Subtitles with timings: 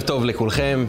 [0.00, 0.86] ערב טוב לכולכם.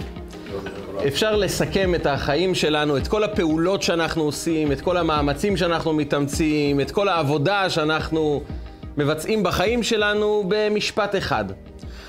[1.07, 6.81] אפשר לסכם את החיים שלנו, את כל הפעולות שאנחנו עושים, את כל המאמצים שאנחנו מתאמצים,
[6.81, 8.43] את כל העבודה שאנחנו
[8.97, 11.45] מבצעים בחיים שלנו במשפט אחד.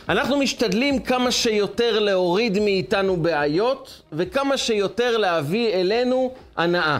[0.08, 6.98] אנחנו משתדלים כמה שיותר להוריד מאיתנו בעיות וכמה שיותר להביא אלינו הנאה.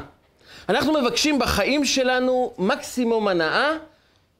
[0.69, 3.71] אנחנו מבקשים בחיים שלנו מקסימום הנאה,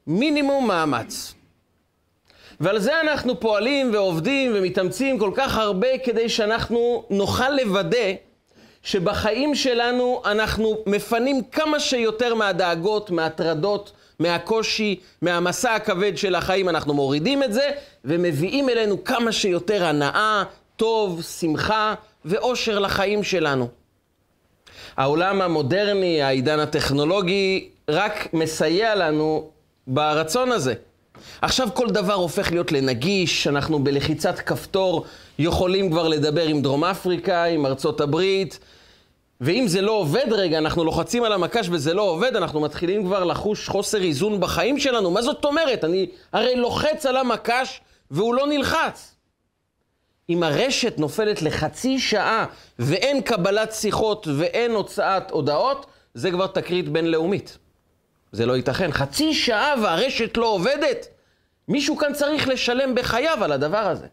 [0.07, 1.33] מינימום מאמץ.
[2.63, 8.13] ועל זה אנחנו פועלים ועובדים ומתאמצים כל כך הרבה כדי שאנחנו נוכל לוודא
[8.83, 17.43] שבחיים שלנו אנחנו מפנים כמה שיותר מהדאגות, מהטרדות, מהקושי, מהמסע הכבד של החיים, אנחנו מורידים
[17.43, 17.69] את זה
[18.05, 20.43] ומביאים אלינו כמה שיותר הנאה,
[20.75, 21.93] טוב, שמחה
[22.25, 23.67] ואושר לחיים שלנו.
[24.97, 29.49] העולם המודרני, העידן הטכנולוגי, רק מסייע לנו
[29.87, 30.73] ברצון הזה.
[31.41, 35.05] עכשיו כל דבר הופך להיות לנגיש, אנחנו בלחיצת כפתור
[35.39, 38.59] יכולים כבר לדבר עם דרום אפריקה, עם ארצות הברית,
[39.41, 43.23] ואם זה לא עובד רגע, אנחנו לוחצים על המקש וזה לא עובד, אנחנו מתחילים כבר
[43.23, 45.11] לחוש חוסר איזון בחיים שלנו.
[45.11, 45.83] מה זאת אומרת?
[45.83, 49.15] אני הרי לוחץ על המקש והוא לא נלחץ.
[50.29, 52.45] אם הרשת נופלת לחצי שעה
[52.79, 57.57] ואין קבלת שיחות ואין הוצאת הודעות, זה כבר תקרית בינלאומית.
[58.31, 58.91] זה לא ייתכן.
[58.91, 61.07] חצי שעה והרשת לא עובדת?
[61.67, 64.07] מישהו כאן צריך לשלם בחייו על הדבר הזה.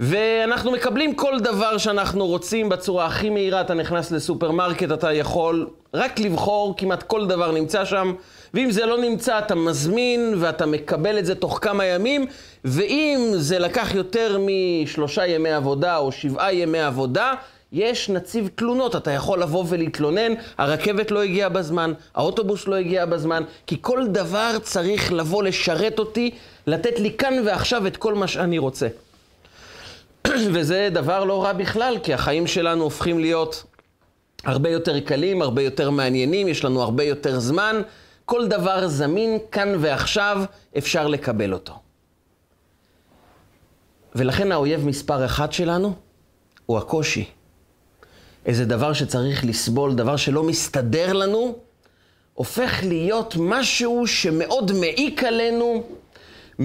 [0.00, 3.60] ואנחנו מקבלים כל דבר שאנחנו רוצים בצורה הכי מהירה.
[3.60, 8.14] אתה נכנס לסופרמרקט, אתה יכול רק לבחור, כמעט כל דבר נמצא שם.
[8.54, 12.26] ואם זה לא נמצא, אתה מזמין ואתה מקבל את זה תוך כמה ימים.
[12.64, 17.34] ואם זה לקח יותר משלושה ימי עבודה או שבעה ימי עבודה,
[17.72, 23.42] יש נציב תלונות, אתה יכול לבוא ולהתלונן, הרכבת לא הגיעה בזמן, האוטובוס לא הגיע בזמן,
[23.66, 26.30] כי כל דבר צריך לבוא לשרת אותי,
[26.66, 28.88] לתת לי כאן ועכשיו את כל מה שאני רוצה.
[30.54, 33.64] וזה דבר לא רע בכלל, כי החיים שלנו הופכים להיות
[34.44, 37.82] הרבה יותר קלים, הרבה יותר מעניינים, יש לנו הרבה יותר זמן,
[38.24, 40.42] כל דבר זמין כאן ועכשיו,
[40.78, 41.74] אפשר לקבל אותו.
[44.14, 45.94] ולכן האויב מספר אחת שלנו
[46.66, 47.24] הוא הקושי.
[48.46, 51.56] איזה דבר שצריך לסבול, דבר שלא מסתדר לנו,
[52.34, 55.84] הופך להיות משהו שמאוד מעיק עלינו.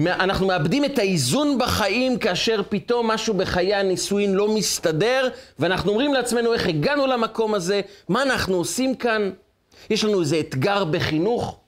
[0.06, 5.28] אנחנו מאבדים את האיזון בחיים כאשר פתאום משהו בחיי הנישואין לא מסתדר,
[5.58, 9.30] ואנחנו אומרים לעצמנו איך הגענו למקום הזה, מה אנחנו עושים כאן?
[9.90, 11.58] יש לנו איזה אתגר בחינוך.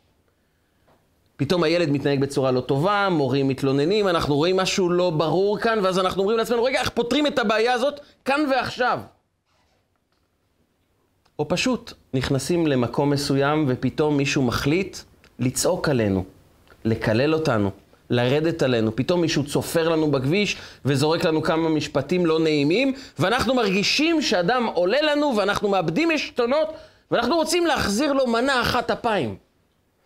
[1.36, 5.98] פתאום הילד מתנהג בצורה לא טובה, מורים מתלוננים, אנחנו רואים משהו לא ברור כאן, ואז
[5.98, 9.00] אנחנו אומרים לעצמנו, רגע, איך פותרים את הבעיה הזאת כאן ועכשיו?
[11.40, 14.96] או פשוט נכנסים למקום מסוים ופתאום מישהו מחליט
[15.38, 16.24] לצעוק עלינו,
[16.84, 17.70] לקלל אותנו,
[18.10, 18.96] לרדת עלינו.
[18.96, 25.02] פתאום מישהו צופר לנו בכביש וזורק לנו כמה משפטים לא נעימים, ואנחנו מרגישים שאדם עולה
[25.02, 26.68] לנו ואנחנו מאבדים עשתונות,
[27.10, 29.36] ואנחנו רוצים להחזיר לו מנה אחת אפיים.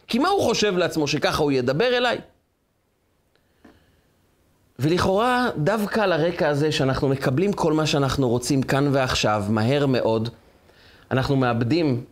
[0.06, 2.18] כי מה הוא חושב לעצמו, שככה הוא ידבר אליי?
[4.78, 10.28] ולכאורה, דווקא על הרקע הזה שאנחנו מקבלים כל מה שאנחנו רוצים כאן ועכשיו, מהר מאוד,
[11.14, 12.04] אנחנו מאבדים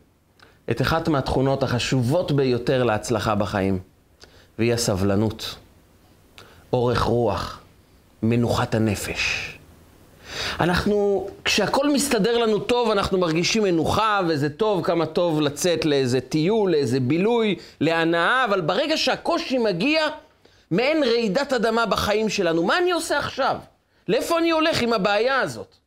[0.70, 3.78] את אחת מהתכונות החשובות ביותר להצלחה בחיים,
[4.58, 5.54] והיא הסבלנות,
[6.72, 7.60] אורך רוח,
[8.22, 9.52] מנוחת הנפש.
[10.60, 16.70] אנחנו, כשהכול מסתדר לנו טוב, אנחנו מרגישים מנוחה, וזה טוב, כמה טוב לצאת לאיזה טיול,
[16.70, 20.02] לאיזה בילוי, להנאה, אבל ברגע שהקושי מגיע,
[20.70, 23.56] מעין רעידת אדמה בחיים שלנו, מה אני עושה עכשיו?
[24.08, 25.81] לאיפה אני הולך עם הבעיה הזאת?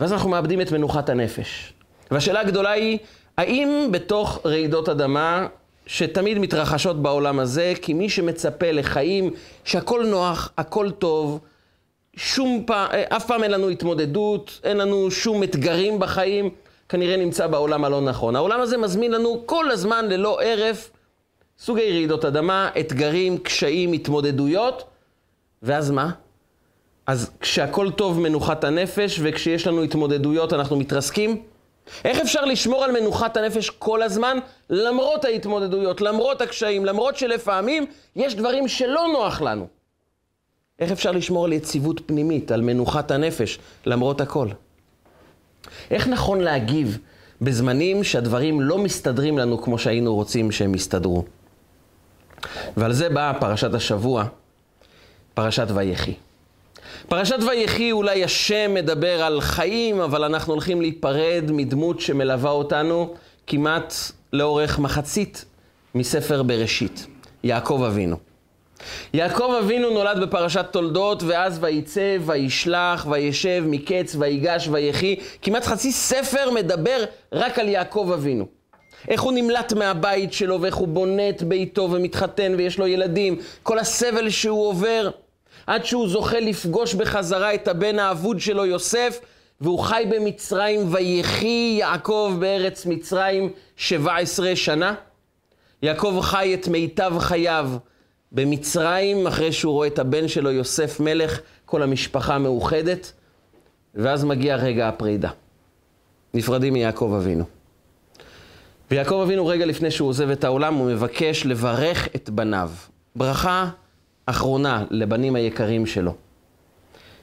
[0.00, 1.72] ואז אנחנו מאבדים את מנוחת הנפש.
[2.10, 2.98] והשאלה הגדולה היא,
[3.36, 5.46] האם בתוך רעידות אדמה,
[5.86, 9.30] שתמיד מתרחשות בעולם הזה, כי מי שמצפה לחיים
[9.64, 11.40] שהכל נוח, הכל טוב,
[12.16, 16.50] שום פעם, אף פעם אין לנו התמודדות, אין לנו שום אתגרים בחיים,
[16.88, 18.36] כנראה נמצא בעולם הלא נכון.
[18.36, 20.90] העולם הזה מזמין לנו כל הזמן ללא הרף
[21.58, 24.84] סוגי רעידות אדמה, אתגרים, קשיים, התמודדויות,
[25.62, 26.10] ואז מה?
[27.06, 31.42] אז כשהכול טוב מנוחת הנפש, וכשיש לנו התמודדויות אנחנו מתרסקים?
[32.04, 34.38] איך אפשר לשמור על מנוחת הנפש כל הזמן,
[34.70, 37.86] למרות ההתמודדויות, למרות הקשיים, למרות שלפעמים
[38.16, 39.66] יש דברים שלא נוח לנו?
[40.78, 44.48] איך אפשר לשמור על יציבות פנימית, על מנוחת הנפש, למרות הכל?
[45.90, 46.98] איך נכון להגיב
[47.40, 51.24] בזמנים שהדברים לא מסתדרים לנו כמו שהיינו רוצים שהם יסתדרו?
[52.76, 54.24] ועל זה באה פרשת השבוע,
[55.34, 56.14] פרשת ויחי.
[57.08, 63.14] פרשת ויחי אולי השם מדבר על חיים, אבל אנחנו הולכים להיפרד מדמות שמלווה אותנו
[63.46, 63.94] כמעט
[64.32, 65.44] לאורך מחצית
[65.94, 67.06] מספר בראשית,
[67.44, 68.16] יעקב אבינו.
[69.14, 75.16] יעקב אבינו נולד בפרשת תולדות, ואז וייצא, וישלח, וישב, מקץ, ויגש, ויחי.
[75.42, 78.46] כמעט חצי ספר מדבר רק על יעקב אבינו.
[79.08, 83.36] איך הוא נמלט מהבית שלו, ואיך הוא בונה את ביתו, ומתחתן, ויש לו ילדים.
[83.62, 85.10] כל הסבל שהוא עובר,
[85.70, 89.20] עד שהוא זוכה לפגוש בחזרה את הבן האבוד שלו, יוסף,
[89.60, 94.94] והוא חי במצרים, ויחי יעקב בארץ מצרים 17 שנה.
[95.82, 97.70] יעקב חי את מיטב חייו
[98.32, 103.12] במצרים, אחרי שהוא רואה את הבן שלו, יוסף מלך, כל המשפחה מאוחדת,
[103.94, 105.30] ואז מגיע רגע הפרידה.
[106.34, 107.44] נפרדים מיעקב אבינו.
[108.90, 112.70] ויעקב אבינו, רגע לפני שהוא עוזב את העולם, הוא מבקש לברך את בניו.
[113.16, 113.70] ברכה
[114.26, 116.14] אחרונה לבנים היקרים שלו.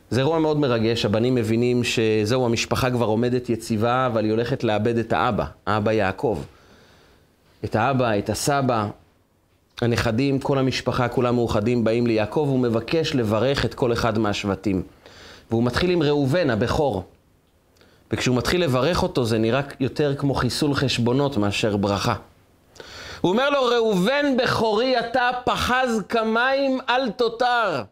[0.09, 4.97] זה אירוע מאוד מרגש, הבנים מבינים שזהו, המשפחה כבר עומדת יציבה, אבל היא הולכת לאבד
[4.97, 6.43] את האבא, האבא יעקב.
[7.65, 8.87] את האבא, את הסבא,
[9.81, 14.83] הנכדים, כל המשפחה, כולם מאוחדים, באים ליעקב, הוא מבקש לברך את כל אחד מהשבטים.
[15.51, 17.03] והוא מתחיל עם ראובן, הבכור.
[18.11, 22.15] וכשהוא מתחיל לברך אותו, זה נראה יותר כמו חיסול חשבונות מאשר ברכה.
[23.21, 27.83] הוא אומר לו, ראובן בכורי אתה פחז כמים אל תותר.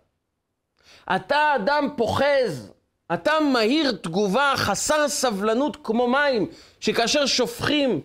[1.16, 2.72] אתה אדם פוחז,
[3.13, 6.48] אתה מהיר תגובה, חסר סבלנות כמו מים,
[6.80, 8.01] שכאשר שופכים,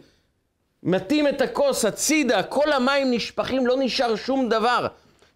[0.82, 4.86] מטים את הכוס הצידה, כל המים נשפכים, לא נשאר שום דבר.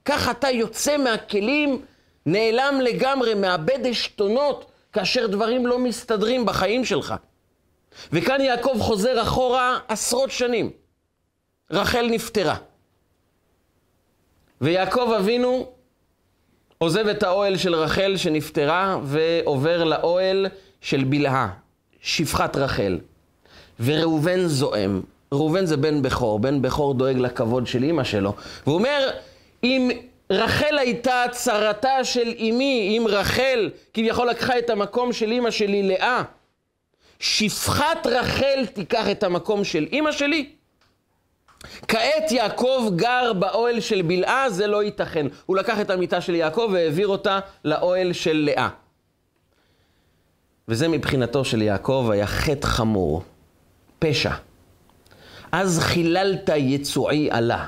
[0.05, 1.83] כך אתה יוצא מהכלים,
[2.27, 7.15] נעלם לגמרי, מאבד עשתונות, כאשר דברים לא מסתדרים בחיים שלך.
[8.13, 10.84] וכאן יעקב חוזר אחורה עשרות שנים.
[11.71, 12.57] רחל נפטרה.
[14.61, 15.69] ויעקב אבינו
[16.79, 20.47] עוזב את האוהל של רחל שנפטרה ועובר לאוהל
[20.81, 21.49] של בלהה,
[22.01, 22.99] שפחת רחל.
[23.81, 25.03] וראובן זועם.
[25.33, 28.35] ראובן זה בן בכור, בן בכור דואג לכבוד של אימא שלו.
[28.67, 29.11] והוא אומר,
[29.65, 29.91] אם
[30.31, 36.23] רחל הייתה צרתה של אמי, אם רחל כביכול לקחה את המקום של אימא שלי לאה,
[37.21, 40.51] שפחת רחל תיקח את המקום של אימא שלי?
[41.89, 45.27] כעת יעקב גר באוהל של בלעה, זה לא ייתכן.
[45.47, 48.69] הוא לקח את המיטה של יעקב והעביר אותה לאוהל של לאה.
[50.69, 53.23] וזה מבחינתו של יעקב היה חטא חמור,
[53.99, 54.31] פשע.
[55.53, 57.67] אז חיללת יצועי עלה.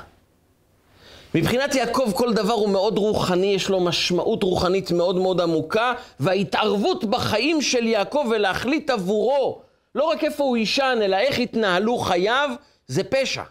[1.35, 7.05] מבחינת יעקב כל דבר הוא מאוד רוחני, יש לו משמעות רוחנית מאוד מאוד עמוקה, וההתערבות
[7.05, 9.61] בחיים של יעקב ולהחליט עבורו,
[9.95, 12.49] לא רק איפה הוא יישן, אלא איך התנהלו חייו,
[12.87, 13.43] זה פשע.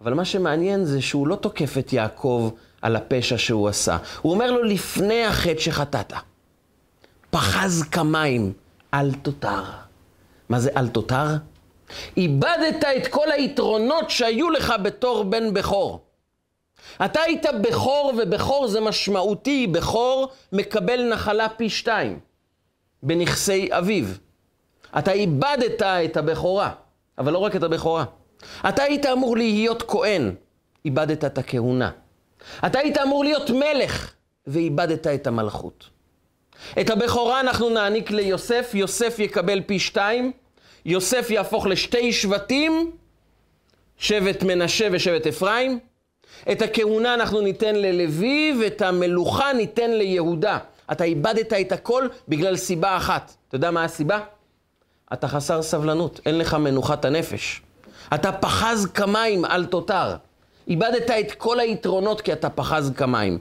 [0.00, 2.50] אבל מה שמעניין זה שהוא לא תוקף את יעקב
[2.82, 3.98] על הפשע שהוא עשה.
[4.22, 6.12] הוא אומר לו לפני החטא שחטאת,
[7.30, 8.52] פחז כמים,
[8.94, 9.62] אל תותר.
[10.48, 11.24] מה זה אל תותר?
[12.16, 16.00] איבדת את כל היתרונות שהיו לך בתור בן בכור.
[17.04, 22.18] אתה היית בכור, ובכור זה משמעותי, בכור מקבל נחלה פי שתיים
[23.02, 24.04] בנכסי אביו.
[24.98, 26.70] אתה איבדת את הבכורה,
[27.18, 28.04] אבל לא רק את הבכורה.
[28.68, 30.34] אתה היית אמור להיות כהן,
[30.84, 31.90] איבדת את הכהונה.
[32.66, 34.12] אתה היית אמור להיות מלך,
[34.46, 35.90] ואיבדת את המלכות.
[36.80, 40.32] את הבכורה אנחנו נעניק ליוסף, יוסף יקבל פי שתיים,
[40.84, 42.92] יוסף יהפוך לשתי שבטים,
[43.98, 45.78] שבט מנשה ושבט אפרים.
[46.52, 50.58] את הכהונה אנחנו ניתן ללוי, ואת המלוכה ניתן ליהודה.
[50.92, 53.34] אתה איבדת את הכל בגלל סיבה אחת.
[53.48, 54.20] אתה יודע מה הסיבה?
[55.12, 57.62] אתה חסר סבלנות, אין לך מנוחת הנפש.
[58.14, 60.16] אתה פחז כמים על תותר.
[60.68, 63.38] איבדת את כל היתרונות כי אתה פחז כמים.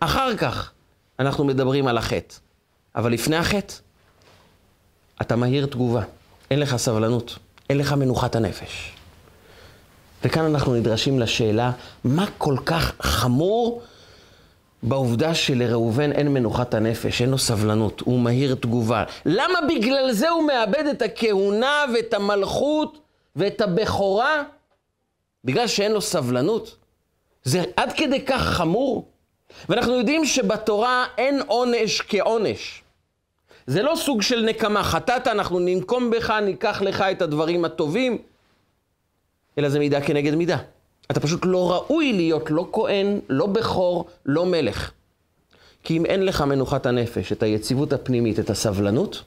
[0.00, 0.72] אחר כך
[1.18, 2.34] אנחנו מדברים על החטא.
[2.96, 3.74] אבל לפני החטא,
[5.22, 6.02] אתה מהיר תגובה.
[6.50, 7.38] אין לך סבלנות,
[7.70, 8.92] אין לך מנוחת הנפש.
[10.24, 11.72] וכאן אנחנו נדרשים לשאלה,
[12.04, 13.82] מה כל כך חמור
[14.82, 19.04] בעובדה שלראובן אין מנוחת הנפש, אין לו סבלנות, הוא מהיר תגובה.
[19.26, 22.98] למה בגלל זה הוא מאבד את הכהונה ואת המלכות
[23.38, 24.42] ואת הבכורה?
[25.44, 26.76] בגלל שאין לו סבלנות?
[27.44, 29.08] זה עד כדי כך חמור?
[29.68, 32.82] ואנחנו יודעים שבתורה אין עונש כעונש.
[33.66, 38.18] זה לא סוג של נקמה, חטאת, אנחנו ננקום בך, ניקח לך את הדברים הטובים,
[39.58, 40.58] אלא זה מידה כנגד מידה.
[41.10, 44.90] אתה פשוט לא ראוי להיות לא כהן, לא בכור, לא מלך.
[45.82, 49.22] כי אם אין לך מנוחת הנפש, את היציבות הפנימית, את הסבלנות,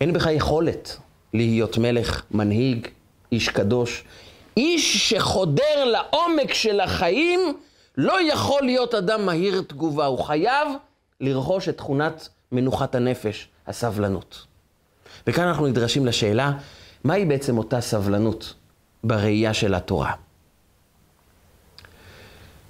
[0.00, 0.96] אין בך יכולת
[1.34, 2.88] להיות מלך, מנהיג,
[3.32, 4.04] איש קדוש.
[4.56, 7.40] איש שחודר לעומק של החיים
[7.96, 10.68] לא יכול להיות אדם מהיר תגובה, הוא חייב
[11.20, 14.46] לרכוש את תכונת מנוחת הנפש, הסבלנות.
[15.26, 16.52] וכאן אנחנו נדרשים לשאלה,
[17.04, 18.54] מהי בעצם אותה סבלנות
[19.04, 20.12] בראייה של התורה?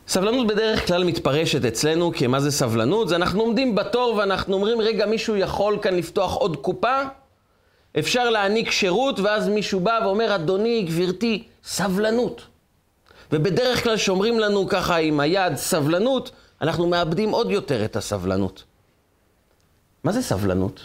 [0.08, 3.08] סבלנות בדרך כלל מתפרשת אצלנו כי מה זה סבלנות?
[3.08, 7.02] זה אנחנו עומדים בתור ואנחנו אומרים, רגע, מישהו יכול כאן לפתוח עוד קופה?
[7.98, 12.42] אפשר להעניק שירות, ואז מישהו בא ואומר, אדוני, גברתי, סבלנות.
[13.32, 16.30] ובדרך כלל שאומרים לנו ככה עם היד סבלנות,
[16.62, 18.64] אנחנו מאבדים עוד יותר את הסבלנות.
[20.04, 20.80] מה זה סבלנות?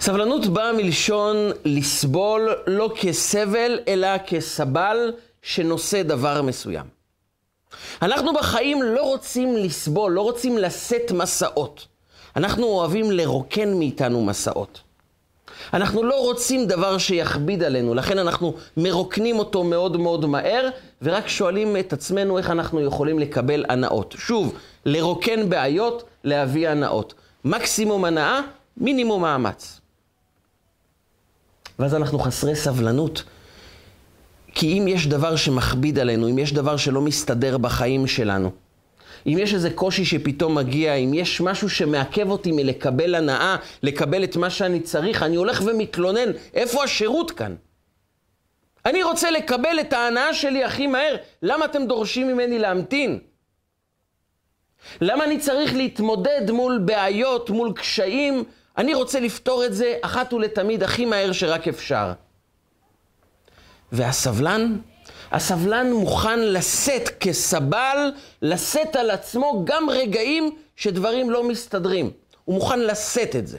[0.00, 6.86] סבלנות באה מלשון לסבול לא כסבל, אלא כסבל שנושא דבר מסוים.
[8.02, 11.86] אנחנו בחיים לא רוצים לסבול, לא רוצים לשאת מסעות.
[12.36, 14.80] אנחנו אוהבים לרוקן מאיתנו מסעות.
[15.74, 20.68] אנחנו לא רוצים דבר שיכביד עלינו, לכן אנחנו מרוקנים אותו מאוד מאוד מהר,
[21.02, 24.14] ורק שואלים את עצמנו איך אנחנו יכולים לקבל הנאות.
[24.18, 24.54] שוב,
[24.84, 27.14] לרוקן בעיות, להביא הנאות.
[27.44, 28.40] מקסימום הנאה,
[28.76, 29.80] מינימום מאמץ.
[31.78, 33.22] ואז אנחנו חסרי סבלנות.
[34.54, 38.50] כי אם יש דבר שמכביד עלינו, אם יש דבר שלא מסתדר בחיים שלנו,
[39.26, 44.36] אם יש איזה קושי שפתאום מגיע, אם יש משהו שמעכב אותי מלקבל הנאה, לקבל את
[44.36, 47.54] מה שאני צריך, אני הולך ומתלונן, איפה השירות כאן?
[48.86, 53.18] אני רוצה לקבל את ההנאה שלי הכי מהר, למה אתם דורשים ממני להמתין?
[55.00, 58.44] למה אני צריך להתמודד מול בעיות, מול קשיים?
[58.78, 62.12] אני רוצה לפתור את זה אחת ולתמיד הכי מהר שרק אפשר.
[63.92, 64.76] והסבלן,
[65.36, 68.10] הסבלן מוכן לשאת כסבל,
[68.42, 72.10] לשאת על עצמו גם רגעים שדברים לא מסתדרים.
[72.44, 73.58] הוא מוכן לשאת את זה.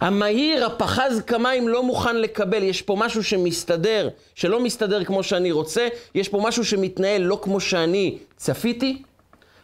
[0.00, 5.88] המהיר, הפחז כמיים לא מוכן לקבל, יש פה משהו שמסתדר, שלא מסתדר כמו שאני רוצה,
[6.14, 9.02] יש פה משהו שמתנהל לא כמו שאני צפיתי,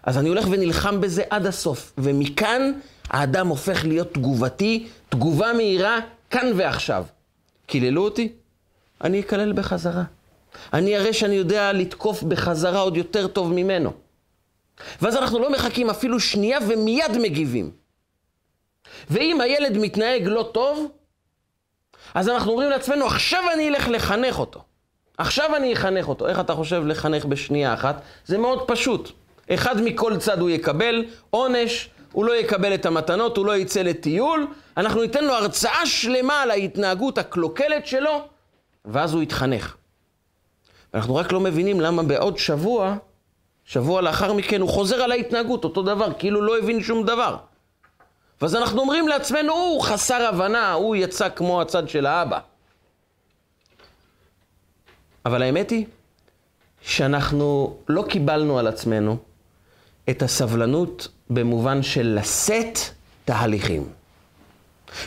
[0.03, 1.93] אז אני הולך ונלחם בזה עד הסוף.
[1.99, 2.73] ומכאן
[3.09, 5.99] האדם הופך להיות תגובתי, תגובה מהירה,
[6.31, 7.05] כאן ועכשיו.
[7.67, 8.33] קיללו אותי?
[9.05, 10.02] אני אקלל בחזרה.
[10.73, 13.93] אני אראה שאני יודע לתקוף בחזרה עוד יותר טוב ממנו.
[15.02, 17.71] ואז אנחנו לא מחכים אפילו שנייה ומיד מגיבים.
[19.11, 20.88] ואם הילד מתנהג לא טוב,
[22.14, 24.64] אז אנחנו אומרים לעצמנו, עכשיו אני אלך לחנך אותו.
[25.19, 26.28] עכשיו אני אחנך אותו.
[26.28, 28.02] איך אתה חושב לחנך בשנייה אחת?
[28.26, 29.11] זה מאוד פשוט.
[29.50, 34.47] אחד מכל צד הוא יקבל עונש, הוא לא יקבל את המתנות, הוא לא יצא לטיול,
[34.76, 38.28] אנחנו ניתן לו הרצאה שלמה על ההתנהגות הקלוקלת שלו,
[38.85, 39.77] ואז הוא יתחנך.
[40.95, 42.97] אנחנו רק לא מבינים למה בעוד שבוע,
[43.65, 47.37] שבוע לאחר מכן, הוא חוזר על ההתנהגות, אותו דבר, כאילו לא הבין שום דבר.
[48.41, 52.39] ואז אנחנו אומרים לעצמנו, הוא חסר הבנה, הוא יצא כמו הצד של האבא.
[55.27, 55.87] אבל האמת היא
[56.83, 59.17] שאנחנו לא קיבלנו על עצמנו
[60.11, 62.79] את הסבלנות במובן של לשאת
[63.25, 63.98] תהליכים.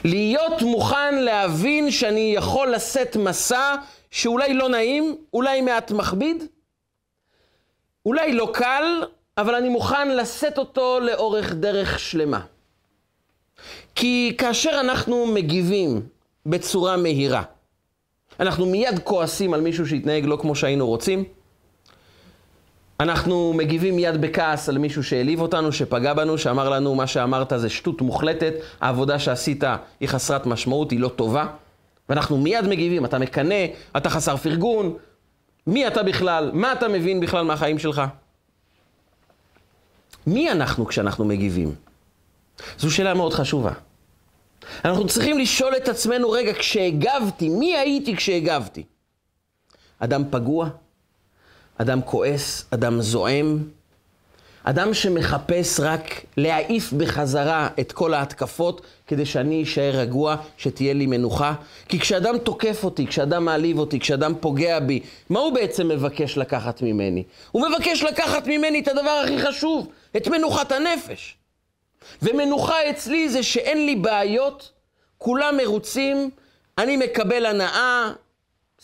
[0.04, 3.76] להיות מוכן להבין שאני יכול לשאת מסע
[4.12, 6.44] שאולי לא נעים, אולי מעט מכביד,
[8.06, 9.04] אולי לא קל,
[9.38, 12.42] אבל אני מוכן לשאת אותו לאורך דרך שלמה.
[13.96, 16.02] כי כאשר אנחנו מגיבים
[16.46, 17.44] בצורה מהירה,
[18.40, 21.24] אנחנו מיד כועסים על מישהו שהתנהג לא כמו שהיינו רוצים,
[23.02, 27.70] אנחנו מגיבים מיד בכעס על מישהו שהעליב אותנו, שפגע בנו, שאמר לנו מה שאמרת זה
[27.70, 29.64] שטות מוחלטת, העבודה שעשית
[30.00, 31.48] היא חסרת משמעות, היא לא טובה.
[32.10, 33.66] ואנחנו מיד מגיבים, אתה מקנא,
[33.98, 34.94] אתה חסר פרגון,
[35.68, 36.52] מי אתה בכלל?
[36.54, 38.02] מה אתה מבין בכלל מהחיים שלך?
[40.28, 41.76] מי אנחנו כשאנחנו מגיבים?
[42.78, 43.72] זו שאלה מאוד חשובה.
[44.86, 48.84] אנחנו צריכים לשאול את עצמנו, רגע, כשהגבתי, מי הייתי כשהגבתי?
[50.00, 50.70] אדם פגוע?
[51.82, 53.60] אדם כועס, אדם זועם,
[54.64, 61.54] אדם שמחפש רק להעיף בחזרה את כל ההתקפות כדי שאני אשאר רגוע, שתהיה לי מנוחה.
[61.90, 66.82] כי כשאדם תוקף אותי, כשאדם מעליב אותי, כשאדם פוגע בי, מה הוא בעצם מבקש לקחת
[66.82, 67.24] ממני?
[67.52, 71.38] הוא מבקש לקחת ממני את הדבר הכי חשוב, את מנוחת הנפש.
[72.22, 74.72] ומנוחה אצלי זה שאין לי בעיות,
[75.18, 76.30] כולם מרוצים,
[76.78, 78.12] אני מקבל הנאה,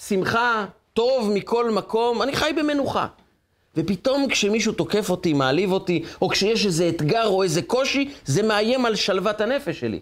[0.07, 0.65] שמחה,
[0.97, 3.07] טוב מכל מקום, אני חי במנוחה.
[3.77, 8.85] ופתאום כשמישהו תוקף אותי, מעליב אותי, או כשיש איזה אתגר או איזה קושי, זה מאיים
[8.85, 9.99] על שלוות הנפש שלי.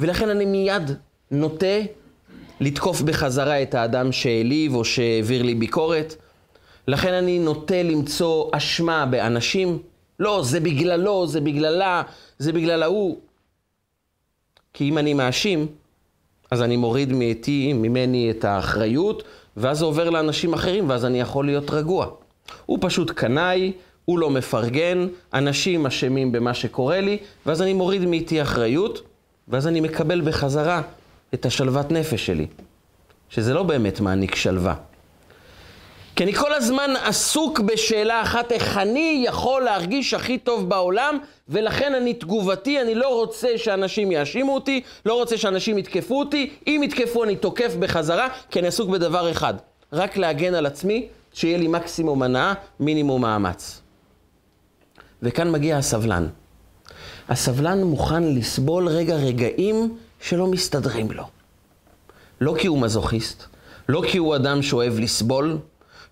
[0.00, 0.90] ולכן אני מיד
[1.30, 1.76] נוטה
[2.60, 6.14] לתקוף בחזרה את האדם שהעליב או שהעביר לי ביקורת.
[6.88, 9.78] לכן אני נוטה למצוא אשמה באנשים.
[10.20, 12.02] לא, זה בגללו, זה בגללה,
[12.38, 13.16] זה בגלל ההוא.
[14.74, 15.66] כי אם אני מאשים,
[16.50, 19.22] אז אני מוריד מאתי, ממני את האחריות,
[19.56, 22.06] ואז זה עובר לאנשים אחרים, ואז אני יכול להיות רגוע.
[22.66, 23.72] הוא פשוט קנאי,
[24.04, 29.02] הוא לא מפרגן, אנשים אשמים במה שקורה לי, ואז אני מוריד מאיתי אחריות,
[29.48, 30.82] ואז אני מקבל בחזרה
[31.34, 32.46] את השלוות נפש שלי,
[33.28, 34.74] שזה לא באמת מעניק שלווה.
[36.16, 41.18] כי אני כל הזמן עסוק בשאלה אחת, איך אני יכול להרגיש הכי טוב בעולם,
[41.48, 46.80] ולכן אני תגובתי, אני לא רוצה שאנשים יאשימו אותי, לא רוצה שאנשים יתקפו אותי, אם
[46.84, 49.54] יתקפו אני תוקף בחזרה, כי אני עסוק בדבר אחד,
[49.92, 53.82] רק להגן על עצמי, שיהיה לי מקסימום הנאה, מינימום מאמץ.
[55.22, 56.26] וכאן מגיע הסבלן.
[57.28, 61.24] הסבלן מוכן לסבול רגע רגעים שלא מסתדרים לו.
[62.40, 63.44] לא כי הוא מזוכיסט,
[63.88, 65.58] לא כי הוא אדם שאוהב לסבול,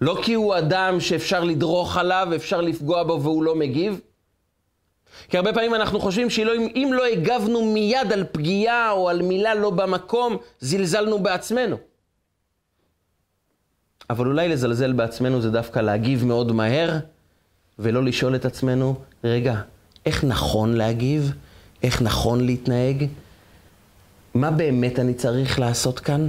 [0.01, 4.01] לא כי הוא אדם שאפשר לדרוך עליו, אפשר לפגוע בו והוא לא מגיב.
[5.29, 9.71] כי הרבה פעמים אנחנו חושבים שאם לא הגבנו מיד על פגיעה או על מילה לא
[9.71, 11.77] במקום, זלזלנו בעצמנו.
[14.11, 16.99] אבל אולי לזלזל בעצמנו זה דווקא להגיב מאוד מהר,
[17.79, 19.61] ולא לשאול את עצמנו, רגע,
[20.07, 21.33] איך נכון להגיב?
[21.83, 23.07] איך נכון להתנהג?
[24.35, 26.29] מה באמת אני צריך לעשות כאן?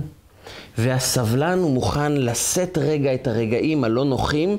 [0.78, 4.58] והסבלן הוא מוכן לשאת רגע את הרגעים הלא נוחים,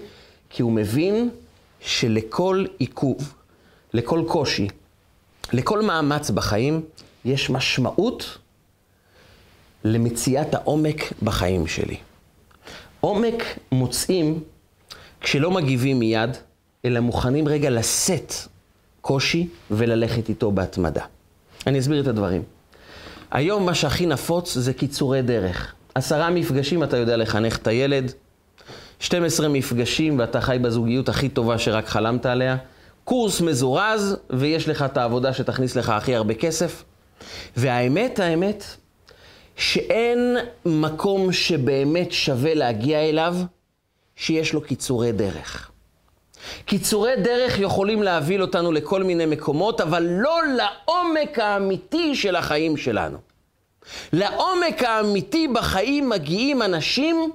[0.51, 1.31] כי הוא מבין
[1.81, 3.35] שלכל עיכוב,
[3.95, 4.69] לכל קושי,
[5.53, 6.83] לכל מאמץ בחיים,
[7.25, 8.39] יש משמעות
[9.85, 11.97] למציאת העומק בחיים שלי.
[13.01, 14.41] עומק מוצאים
[15.21, 16.31] כשלא מגיבים מיד,
[16.85, 18.35] אלא מוכנים רגע לשאת
[19.01, 21.05] קושי וללכת איתו בהתמדה.
[21.67, 22.43] אני אסביר את הדברים.
[23.31, 25.75] היום מה שהכי נפוץ זה קיצורי דרך.
[25.97, 28.13] עשרה מפגשים אתה יודע לחנך את הילד,
[29.01, 32.57] 12 מפגשים ואתה חי בזוגיות הכי טובה שרק חלמת עליה,
[33.05, 36.85] קורס מזורז ויש לך את העבודה שתכניס לך הכי הרבה כסף.
[37.57, 38.65] והאמת, האמת,
[39.57, 40.37] שאין
[40.67, 43.37] מקום שבאמת שווה להגיע אליו
[44.17, 45.71] שיש לו קיצורי דרך.
[46.65, 53.26] קיצורי דרך יכולים להביא אותנו לכל מיני מקומות, אבל לא לעומק האמיתי של החיים שלנו.
[54.13, 57.31] לעומק האמיתי בחיים מגיעים אנשים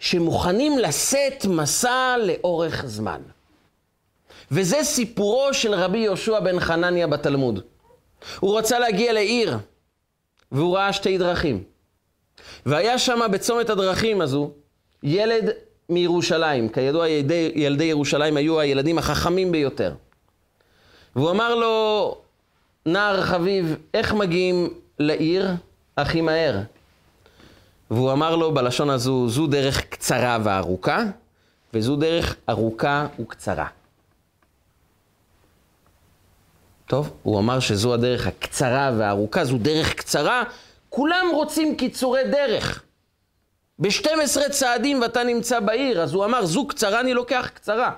[0.00, 3.20] שמוכנים לשאת מסע לאורך זמן.
[4.50, 7.60] וזה סיפורו של רבי יהושע בן חנניה בתלמוד.
[8.40, 9.58] הוא רצה להגיע לעיר,
[10.52, 11.62] והוא ראה שתי דרכים.
[12.66, 14.50] והיה שם בצומת הדרכים הזו
[15.02, 15.50] ילד
[15.88, 16.68] מירושלים.
[16.68, 19.94] כידוע, ילדי, ילדי ירושלים היו הילדים החכמים ביותר.
[21.16, 22.16] והוא אמר לו,
[22.86, 25.50] נער חביב, איך מגיעים לעיר
[25.96, 26.60] הכי מהר?
[27.90, 31.02] והוא אמר לו בלשון הזו, זו דרך קצרה וארוכה,
[31.74, 33.66] וזו דרך ארוכה וקצרה.
[36.86, 40.42] טוב, הוא אמר שזו הדרך הקצרה והארוכה, זו דרך קצרה,
[40.88, 42.82] כולם רוצים קיצורי דרך.
[43.78, 47.92] ב-12 צעדים ואתה נמצא בעיר, אז הוא אמר, זו קצרה, אני לוקח קצרה.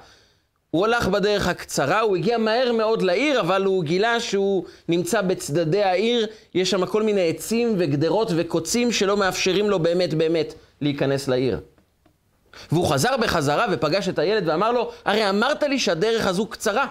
[0.76, 5.82] הוא הלך בדרך הקצרה, הוא הגיע מהר מאוד לעיר, אבל הוא גילה שהוא נמצא בצדדי
[5.82, 11.60] העיר, יש שם כל מיני עצים וגדרות וקוצים שלא מאפשרים לו באמת באמת להיכנס לעיר.
[12.72, 16.86] והוא חזר בחזרה ופגש את הילד ואמר לו, הרי אמרת לי שהדרך הזו קצרה.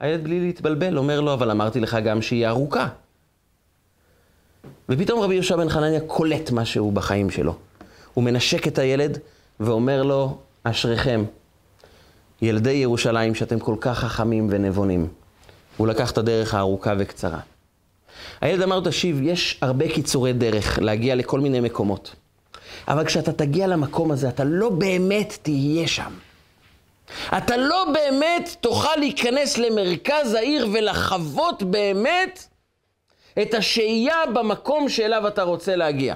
[0.00, 2.88] הילד בלי להתבלבל אומר לו, אבל אמרתי לך גם שהיא ארוכה.
[4.88, 7.54] ופתאום רבי יהושע בן חנניה קולט משהו בחיים שלו.
[8.14, 9.18] הוא מנשק את הילד
[9.60, 11.24] ואומר לו, אשריכם,
[12.42, 15.08] ילדי ירושלים שאתם כל כך חכמים ונבונים.
[15.76, 17.40] הוא לקח את הדרך הארוכה וקצרה.
[18.40, 22.14] הילד אמר לו, תשיב, יש הרבה קיצורי דרך להגיע לכל מיני מקומות.
[22.88, 26.12] אבל כשאתה תגיע למקום הזה, אתה לא באמת תהיה שם.
[27.38, 32.44] אתה לא באמת תוכל להיכנס למרכז העיר ולחוות באמת
[33.42, 36.14] את השהייה במקום שאליו אתה רוצה להגיע.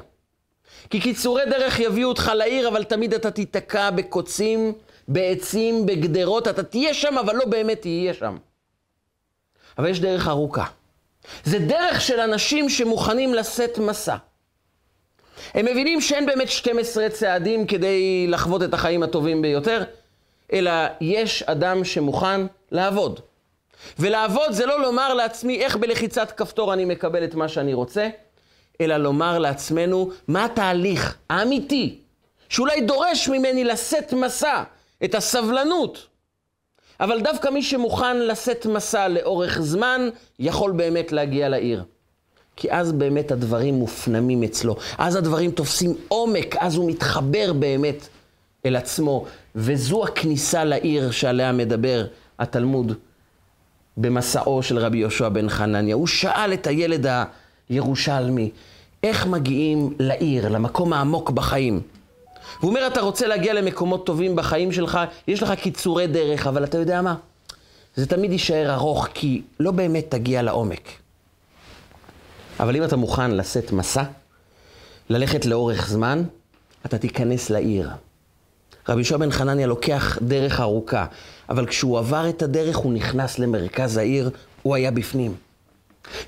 [0.90, 4.72] כי קיצורי דרך יביאו אותך לעיר, אבל תמיד אתה תיתקע בקוצים,
[5.11, 8.37] בעצים, בגדרות, אתה תהיה שם, אבל לא באמת תהיה שם.
[9.79, 10.64] אבל יש דרך ארוכה.
[11.44, 14.16] זה דרך של אנשים שמוכנים לשאת מסע.
[15.55, 19.85] הם מבינים שאין באמת 12 צעדים כדי לחוות את החיים הטובים ביותר,
[20.53, 23.20] אלא יש אדם שמוכן לעבוד.
[23.99, 28.09] ולעבוד זה לא לומר לעצמי איך בלחיצת כפתור אני מקבל את מה שאני רוצה,
[28.81, 31.99] אלא לומר לעצמנו מה התהליך האמיתי,
[32.49, 34.62] שאולי דורש ממני לשאת מסע,
[35.04, 36.06] את הסבלנות.
[37.00, 40.08] אבל דווקא מי שמוכן לשאת מסע לאורך זמן,
[40.38, 41.84] יכול באמת להגיע לעיר.
[42.56, 48.08] כי אז באמת הדברים מופנמים אצלו, אז הדברים תופסים עומק, אז הוא מתחבר באמת
[48.66, 52.06] אל עצמו, וזו הכניסה לעיר שעליה מדבר
[52.38, 52.92] התלמוד
[53.96, 55.94] במסעו של רבי יהושע בן חנניה.
[55.94, 57.06] הוא שאל את הילד
[57.68, 58.50] הירושלמי,
[59.02, 61.80] איך מגיעים לעיר, למקום העמוק בחיים?
[62.61, 66.79] והוא אומר, אתה רוצה להגיע למקומות טובים בחיים שלך, יש לך קיצורי דרך, אבל אתה
[66.79, 67.14] יודע מה?
[67.96, 70.88] זה תמיד יישאר ארוך, כי לא באמת תגיע לעומק.
[72.61, 74.03] אבל אם אתה מוכן לשאת מסע,
[75.11, 76.22] ללכת לאורך זמן,
[76.87, 77.90] אתה תיכנס לעיר.
[78.88, 81.07] רבי יהושע בן חנניה לוקח דרך ארוכה,
[81.48, 84.31] אבל כשהוא עבר את הדרך הוא נכנס למרכז העיר,
[84.62, 85.35] הוא היה בפנים.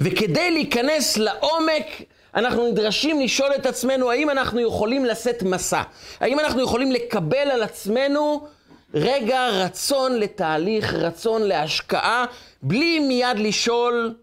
[0.00, 1.86] וכדי להיכנס לעומק,
[2.34, 5.82] אנחנו נדרשים לשאול את עצמנו האם אנחנו יכולים לשאת מסע.
[6.20, 8.46] האם אנחנו יכולים לקבל על עצמנו
[8.94, 12.24] רגע רצון לתהליך, רצון להשקעה,
[12.62, 14.14] בלי מיד לשאול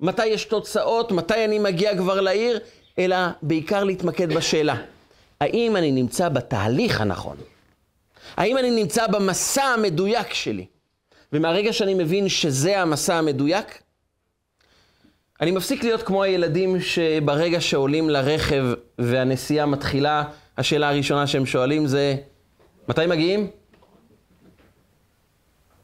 [0.00, 2.60] מתי יש תוצאות, מתי אני מגיע כבר לעיר,
[2.98, 4.76] אלא בעיקר להתמקד בשאלה,
[5.40, 7.36] האם אני נמצא בתהליך הנכון?
[8.36, 10.66] האם אני נמצא במסע המדויק שלי?
[11.32, 13.82] ומהרגע שאני מבין שזה המסע המדויק,
[15.40, 18.64] אני מפסיק להיות כמו הילדים שברגע שעולים לרכב
[18.98, 20.24] והנסיעה מתחילה,
[20.58, 22.16] השאלה הראשונה שהם שואלים זה,
[22.88, 23.50] מתי מגיעים?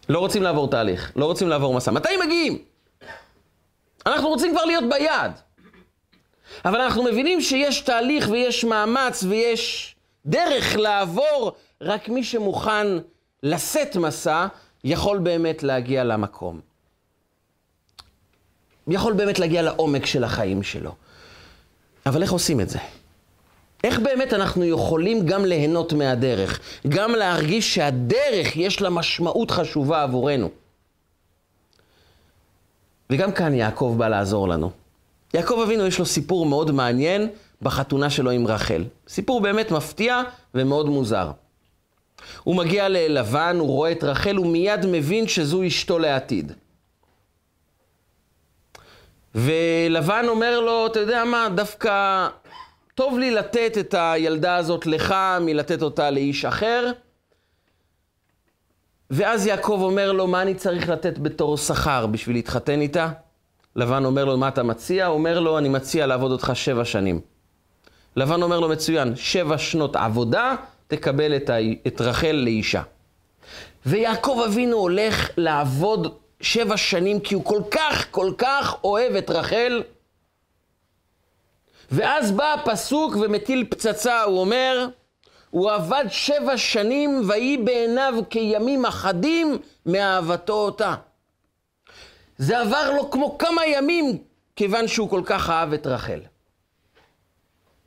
[0.09, 1.91] לא רוצים לעבור תהליך, לא רוצים לעבור מסע.
[1.91, 2.59] מתי מגיעים?
[4.07, 5.33] אנחנו רוצים כבר להיות ביעד.
[6.65, 12.87] אבל אנחנו מבינים שיש תהליך ויש מאמץ ויש דרך לעבור, רק מי שמוכן
[13.43, 14.47] לשאת מסע
[14.85, 16.76] יכול באמת להגיע למקום.
[18.89, 20.95] יכול באמת להגיע לעומק של החיים שלו.
[22.07, 22.79] אבל איך עושים את זה?
[23.85, 30.51] איך באמת אנחנו יכולים גם ליהנות מהדרך, גם להרגיש שהדרך יש לה משמעות חשובה עבורנו?
[33.11, 34.71] וגם כאן יעקב בא לעזור לנו.
[35.35, 37.29] יעקב אבינו יש לו סיפור מאוד מעניין
[37.63, 38.85] בחתונה שלו עם רחל.
[39.09, 40.23] סיפור באמת מפתיע
[40.55, 41.31] ומאוד מוזר.
[42.45, 46.53] הוא מגיע ללבן, הוא רואה את רחל, הוא מיד מבין שזו אשתו לעתיד.
[49.37, 52.29] ולבן אומר לו, אתה יודע מה, דווקא
[52.95, 56.91] טוב לי לתת את הילדה הזאת לך מלתת אותה לאיש אחר.
[59.11, 63.09] ואז יעקב אומר לו, מה אני צריך לתת בתור שכר בשביל להתחתן איתה?
[63.77, 65.07] לבן אומר לו, מה אתה מציע?
[65.07, 67.21] הוא אומר לו, אני מציע לעבוד אותך שבע שנים.
[68.17, 70.55] לבן אומר לו, מצוין, שבע שנות עבודה,
[70.87, 71.55] תקבל את, ה...
[71.87, 72.83] את רחל לאישה.
[73.87, 79.83] ויעקב אבינו הולך לעבוד שבע שנים כי הוא כל כך, כל כך אוהב את רחל.
[81.91, 84.89] ואז בא הפסוק ומטיל פצצה, הוא אומר,
[85.51, 90.95] הוא עבד שבע שנים ויהי בעיניו כימים אחדים מאהבתו אותה.
[92.39, 94.19] זה עבר לו כמו כמה ימים,
[94.57, 96.21] כיוון שהוא כל כך אהב את רחל.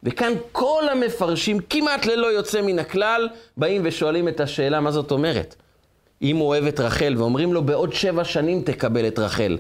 [0.03, 5.55] וכאן כל המפרשים, כמעט ללא יוצא מן הכלל, באים ושואלים את השאלה, מה זאת אומרת?
[6.21, 9.57] אם הוא אוהב את רחל, ואומרים לו, בעוד שבע שנים תקבל את רחל,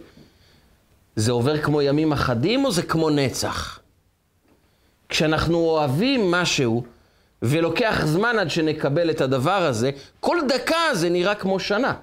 [1.15, 3.79] זה עובר כמו ימים אחדים או זה כמו נצח?
[5.09, 6.83] כשאנחנו אוהבים משהו,
[7.41, 11.93] ולוקח זמן עד שנקבל את הדבר הזה, כל דקה זה נראה כמו שנה.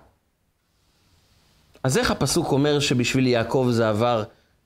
[1.83, 4.23] אז איך הפסוק אומר שבשביל יעקב זה עבר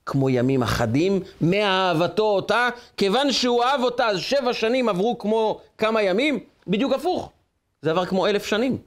[0.07, 6.03] כמו ימים אחדים, מאהבתו אותה, כיוון שהוא אהב אותה, אז שבע שנים עברו כמו כמה
[6.03, 6.39] ימים?
[6.67, 7.31] בדיוק הפוך.
[7.83, 8.79] זה עבר כמו אלף שנים.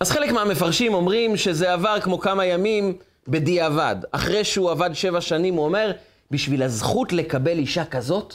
[0.00, 3.96] אז חלק מהמפרשים אומרים שזה עבר כמו כמה ימים בדיעבד.
[4.12, 5.92] אחרי שהוא עבד שבע שנים, הוא אומר,
[6.30, 8.34] בשביל הזכות לקבל אישה כזאת,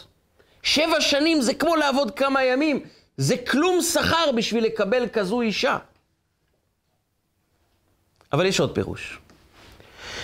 [0.63, 2.83] שבע שנים זה כמו לעבוד כמה ימים.
[3.17, 5.77] זה כלום שכר בשביל לקבל כזו אישה.
[8.33, 9.19] אבל יש עוד פירוש.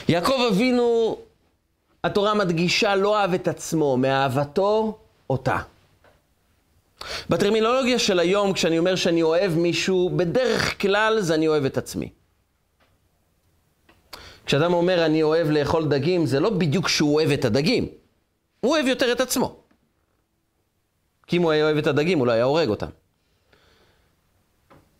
[0.10, 1.18] יעקב אבינו,
[2.04, 4.98] התורה מדגישה, לא אהב את עצמו, מאהבתו
[5.30, 5.58] אותה.
[7.30, 12.10] בטרמינולוגיה של היום, כשאני אומר שאני אוהב מישהו, בדרך כלל זה אני אוהב את עצמי.
[14.46, 17.88] כשאדם אומר אני אוהב לאכול דגים, זה לא בדיוק שהוא אוהב את הדגים,
[18.60, 19.56] הוא אוהב יותר את עצמו.
[21.28, 22.88] כי אם הוא היה אוהב את הדגים, הוא לא היה הורג אותם.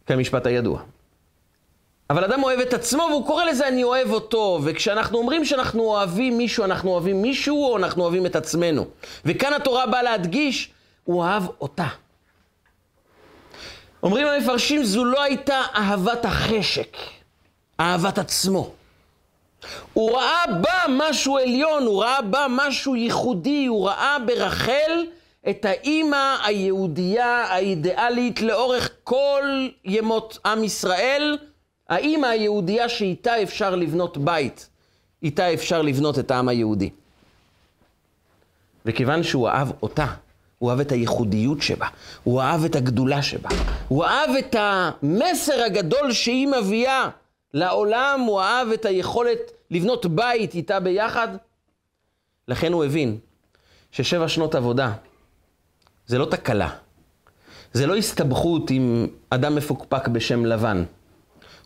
[0.06, 0.82] כמשפט הידוע.
[2.10, 4.60] אבל אדם אוהב את עצמו והוא קורא לזה אני אוהב אותו.
[4.64, 8.86] וכשאנחנו אומרים שאנחנו אוהבים מישהו, אנחנו אוהבים מישהו או אנחנו אוהבים את עצמנו.
[9.26, 10.72] וכאן התורה באה להדגיש,
[11.08, 11.88] הוא אהב אותה.
[14.04, 16.98] אומרים המפרשים, זו לא הייתה אהבת החשק,
[17.80, 18.72] אהבת עצמו.
[19.94, 25.06] הוא ראה בה משהו עליון, הוא ראה בה משהו ייחודי, הוא ראה ברחל
[25.50, 31.38] את האימא היהודייה האידיאלית לאורך כל ימות עם ישראל,
[31.90, 34.70] האימא היהודייה שאיתה אפשר לבנות בית,
[35.24, 36.90] איתה אפשר לבנות את העם היהודי.
[38.86, 40.08] וכיוון שהוא אהב אותה,
[40.60, 41.88] הוא אהב את הייחודיות שבה,
[42.24, 43.50] הוא אהב את הגדולה שבה,
[43.88, 47.10] הוא אהב את המסר הגדול שהיא מביאה
[47.54, 49.40] לעולם, הוא אהב את היכולת
[49.72, 51.28] לבנות בית איתה ביחד.
[52.48, 53.18] לכן הוא הבין
[53.92, 54.94] ששבע שנות עבודה
[56.08, 56.70] זה לא תקלה,
[57.74, 60.84] זה לא הסתבכות עם אדם מפוקפק בשם לבן.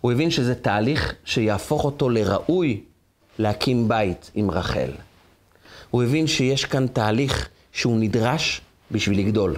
[0.01, 2.83] הוא הבין שזה תהליך שיהפוך אותו לראוי
[3.39, 4.91] להקים בית עם רחל.
[5.89, 9.55] הוא הבין שיש כאן תהליך שהוא נדרש בשביל לגדול.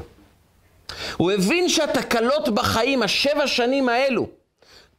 [1.18, 4.30] הוא הבין שהתקלות בחיים, השבע שנים האלו,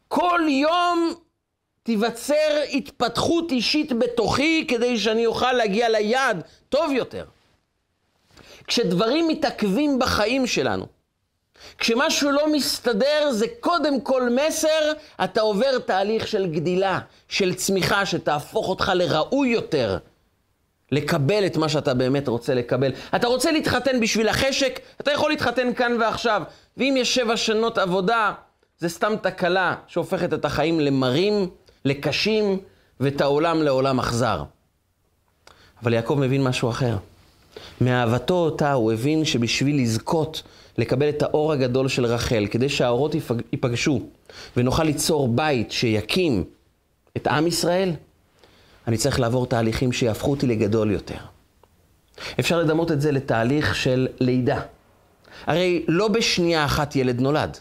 [0.09, 1.15] כל יום
[1.83, 7.25] תיווצר התפתחות אישית בתוכי כדי שאני אוכל להגיע ליעד טוב יותר.
[8.67, 10.87] כשדברים מתעכבים בחיים שלנו,
[11.79, 14.93] כשמשהו לא מסתדר, זה קודם כל מסר,
[15.25, 19.99] אתה עובר תהליך של גדילה, של צמיחה, שתהפוך אותך לראוי יותר,
[20.95, 22.93] לקבל את מה שאתה באמת רוצה לקבל.
[23.17, 26.43] אתה רוצה להתחתן בשביל החשק, אתה יכול להתחתן כאן ועכשיו.
[26.77, 28.33] ואם יש שבע שנות עבודה,
[28.79, 31.51] זה סתם תקלה שהופכת את החיים למרים,
[31.85, 32.59] לקשים,
[33.01, 34.43] ואת העולם לעולם אכזר.
[35.83, 36.97] אבל יעקב מבין משהו אחר.
[37.81, 40.43] מאהבתו אותה הוא הבין שבשביל לזכות
[40.79, 43.15] לקבל את האור הגדול של רחל, כדי שהאורות
[43.53, 44.01] ייפגשו
[44.57, 46.45] ונוכל ליצור בית שיקים
[47.17, 47.93] את עם ישראל,
[48.89, 51.19] אני צריך לעבור תהליכים שיהפכו אותי לגדול יותר.
[52.41, 54.61] אפשר לדמות את זה לתהליך של לידה.
[55.47, 57.59] הרי לא בשנייה אחת ילד נולד.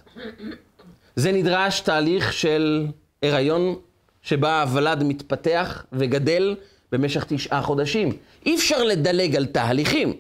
[1.16, 2.88] זה נדרש תהליך של
[3.24, 3.76] הריון
[4.22, 6.56] שבה הוולד מתפתח וגדל
[6.92, 8.18] במשך תשעה חודשים.
[8.46, 10.14] אי אפשר לדלג על תהליכים.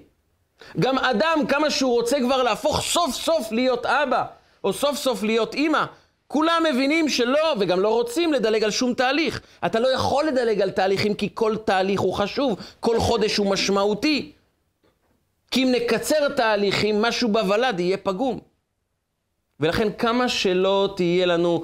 [0.79, 4.25] גם אדם, כמה שהוא רוצה כבר להפוך סוף סוף להיות אבא,
[4.63, 5.85] או סוף סוף להיות אימא,
[6.27, 9.41] כולם מבינים שלא, וגם לא רוצים לדלג על שום תהליך.
[9.65, 14.31] אתה לא יכול לדלג על תהליכים כי כל תהליך הוא חשוב, כל חודש הוא משמעותי.
[15.51, 18.39] כי אם נקצר תהליכים, משהו בוולד יהיה פגום.
[19.59, 21.63] ולכן כמה שלא תהיה לנו,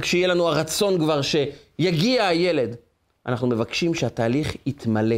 [0.00, 2.76] כשיהיה לנו הרצון כבר שיגיע הילד,
[3.26, 5.16] אנחנו מבקשים שהתהליך יתמלא.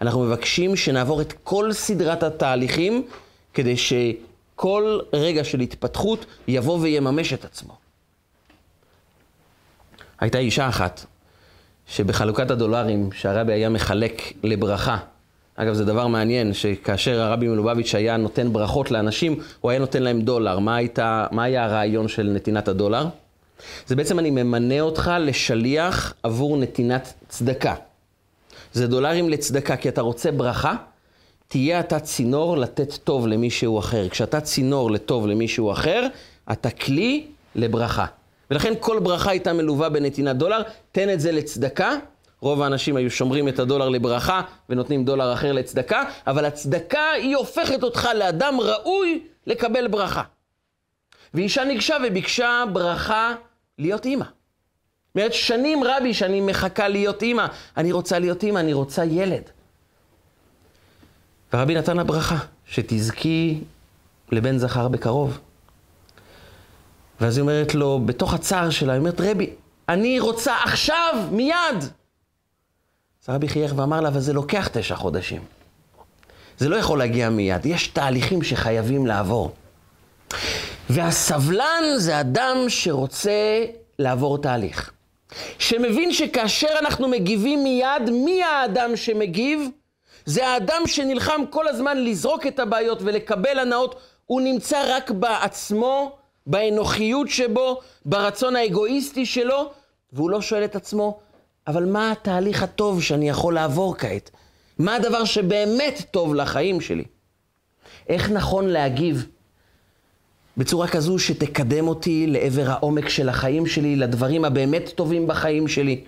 [0.00, 3.06] אנחנו מבקשים שנעבור את כל סדרת התהליכים
[3.54, 3.76] כדי
[4.54, 7.74] שכל רגע של התפתחות יבוא ויממש את עצמו.
[10.20, 11.04] הייתה אישה אחת
[11.86, 14.98] שבחלוקת הדולרים שהרבי היה מחלק לברכה,
[15.56, 20.20] אגב, זה דבר מעניין, שכאשר הרבי מלובביץ' היה נותן ברכות לאנשים, הוא היה נותן להם
[20.20, 20.58] דולר.
[20.58, 23.06] מה, הייתה, מה היה הרעיון של נתינת הדולר?
[23.86, 27.74] זה בעצם אני ממנה אותך לשליח עבור נתינת צדקה.
[28.72, 30.74] זה דולרים לצדקה, כי אתה רוצה ברכה,
[31.52, 34.08] תהיה אתה צינור לתת טוב למישהו אחר.
[34.08, 36.06] כשאתה צינור לטוב למישהו אחר,
[36.52, 38.06] אתה כלי לברכה.
[38.50, 40.62] ולכן כל ברכה הייתה מלווה בנתינת דולר,
[40.92, 41.96] תן את זה לצדקה.
[42.40, 47.82] רוב האנשים היו שומרים את הדולר לברכה ונותנים דולר אחר לצדקה, אבל הצדקה היא הופכת
[47.82, 50.22] אותך לאדם ראוי לקבל ברכה.
[51.34, 53.34] ואישה ניגשה וביקשה ברכה
[53.78, 54.24] להיות אימא.
[55.14, 57.46] אומרת, שנים רבי שאני מחכה להיות אימא.
[57.76, 59.42] אני רוצה להיות אימא, אני רוצה ילד.
[61.52, 63.60] ורבי נתן לה ברכה, שתזכי
[64.32, 65.38] לבן זכר בקרוב.
[67.20, 69.50] ואז היא אומרת לו, בתוך הצער שלה, היא אומרת, רבי,
[69.88, 71.78] אני רוצה עכשיו, מיד.
[73.22, 75.42] אז רבי חייך ואמר לה, אבל זה לוקח תשע חודשים.
[76.58, 79.54] זה לא יכול להגיע מיד, יש תהליכים שחייבים לעבור.
[80.90, 83.64] והסבלן זה אדם שרוצה
[83.98, 84.92] לעבור תהליך.
[85.58, 89.68] שמבין שכאשר אנחנו מגיבים מיד, מי האדם שמגיב?
[90.26, 93.94] זה האדם שנלחם כל הזמן לזרוק את הבעיות ולקבל הנאות,
[94.26, 99.70] הוא נמצא רק בעצמו, באנוכיות שבו, ברצון האגואיסטי שלו,
[100.12, 101.18] והוא לא שואל את עצמו,
[101.66, 104.30] אבל מה התהליך הטוב שאני יכול לעבור כעת?
[104.78, 107.04] מה הדבר שבאמת טוב לחיים שלי?
[108.08, 109.26] איך נכון להגיב
[110.56, 116.04] בצורה כזו שתקדם אותי לעבר העומק של החיים שלי, לדברים הבאמת טובים בחיים שלי.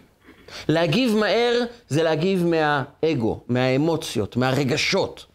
[0.68, 5.26] להגיב מהר זה להגיב מהאגו, מהאמוציות, מהרגשות.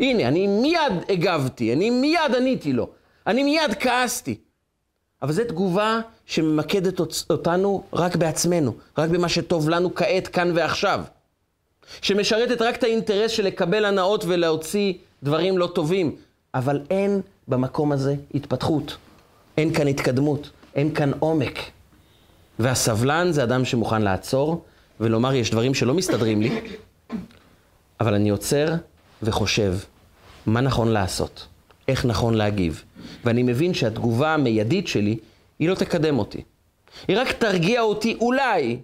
[0.00, 2.88] הנה, אני מיד הגבתי, אני מיד עניתי לו,
[3.26, 4.36] אני מיד כעסתי.
[5.22, 11.00] אבל זו תגובה שממקדת אותנו רק בעצמנו, רק במה שטוב לנו כעת, כאן ועכשיו.
[12.02, 16.16] שמשרתת רק את האינטרס של לקבל הנאות ולהוציא דברים לא טובים,
[16.54, 18.96] אבל אין במקום הזה התפתחות.
[19.58, 21.58] אין כאן התקדמות, אין כאן עומק.
[22.58, 24.64] והסבלן זה אדם שמוכן לעצור
[25.00, 26.60] ולומר, יש דברים שלא מסתדרים לי,
[28.00, 28.74] אבל אני עוצר
[29.22, 29.74] וחושב,
[30.46, 31.46] מה נכון לעשות?
[31.88, 32.84] איך נכון להגיב?
[33.24, 35.16] ואני מבין שהתגובה המיידית שלי,
[35.58, 36.42] היא לא תקדם אותי.
[37.08, 38.78] היא רק תרגיע אותי אולי,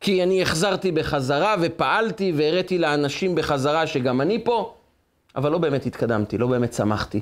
[0.00, 4.74] כי אני החזרתי בחזרה ופעלתי והראיתי לאנשים בחזרה שגם אני פה,
[5.36, 7.20] אבל לא באמת התקדמתי, לא באמת צמחתי.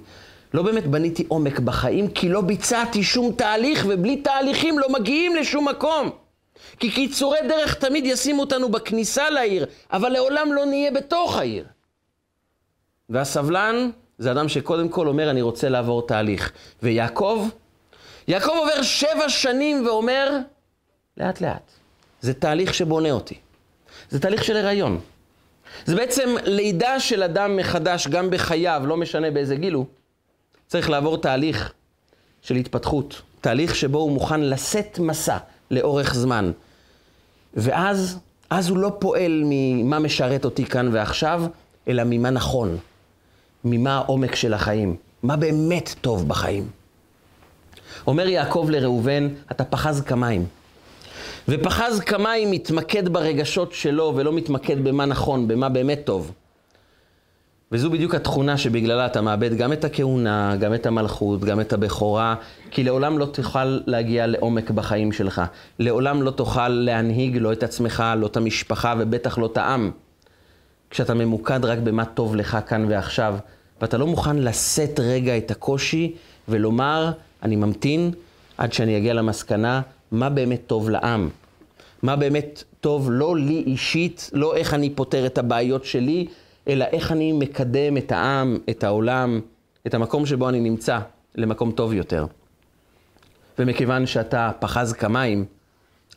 [0.55, 5.69] לא באמת בניתי עומק בחיים, כי לא ביצעתי שום תהליך, ובלי תהליכים לא מגיעים לשום
[5.69, 6.11] מקום.
[6.79, 11.65] כי קיצורי דרך תמיד ישימו אותנו בכניסה לעיר, אבל לעולם לא נהיה בתוך העיר.
[13.11, 16.53] והסבלן זה אדם שקודם כל אומר, אני רוצה לעבור תהליך.
[16.83, 17.49] ויעקב,
[18.29, 20.39] יעקב עובר שבע שנים ואומר,
[21.17, 21.71] לאט לאט.
[22.21, 23.39] זה תהליך שבונה אותי.
[24.11, 25.01] זה תהליך של הריון.
[25.85, 29.87] זה בעצם לידה של אדם מחדש, גם בחייו, לא משנה באיזה גיל הוא.
[30.67, 31.73] צריך לעבור תהליך
[32.43, 35.37] של התפתחות, תהליך שבו הוא מוכן לשאת מסע
[35.71, 36.53] לאורך זמן.
[37.55, 38.19] ואז,
[38.51, 41.45] אז הוא לא פועל ממה משרת אותי כאן ועכשיו,
[41.89, 42.77] אלא ממה נכון,
[43.65, 46.69] ממה העומק של החיים, מה באמת טוב בחיים.
[48.07, 50.47] אומר יעקב לראובן, אתה פחז כמים.
[51.49, 56.33] ופחז כמים מתמקד ברגשות שלו ולא מתמקד במה נכון, במה באמת טוב.
[57.73, 62.35] וזו בדיוק התכונה שבגללה אתה מאבד גם את הכהונה, גם את המלכות, גם את הבכורה,
[62.71, 65.43] כי לעולם לא תוכל להגיע לעומק בחיים שלך.
[65.79, 69.91] לעולם לא תוכל להנהיג לא את עצמך, לא את המשפחה ובטח לא את העם.
[70.91, 73.37] כשאתה ממוקד רק במה טוב לך כאן ועכשיו,
[73.81, 76.15] ואתה לא מוכן לשאת רגע את הקושי
[76.49, 78.11] ולומר, אני ממתין
[78.59, 79.81] עד שאני אגיע למסקנה
[80.13, 81.29] מה באמת טוב לעם.
[82.03, 86.27] מה באמת טוב לא לי אישית, לא איך אני פותר את הבעיות שלי,
[86.69, 89.41] אלא איך אני מקדם את העם, את העולם,
[89.87, 90.99] את המקום שבו אני נמצא,
[91.35, 92.27] למקום טוב יותר.
[93.59, 95.45] ומכיוון שאתה פחז כמים,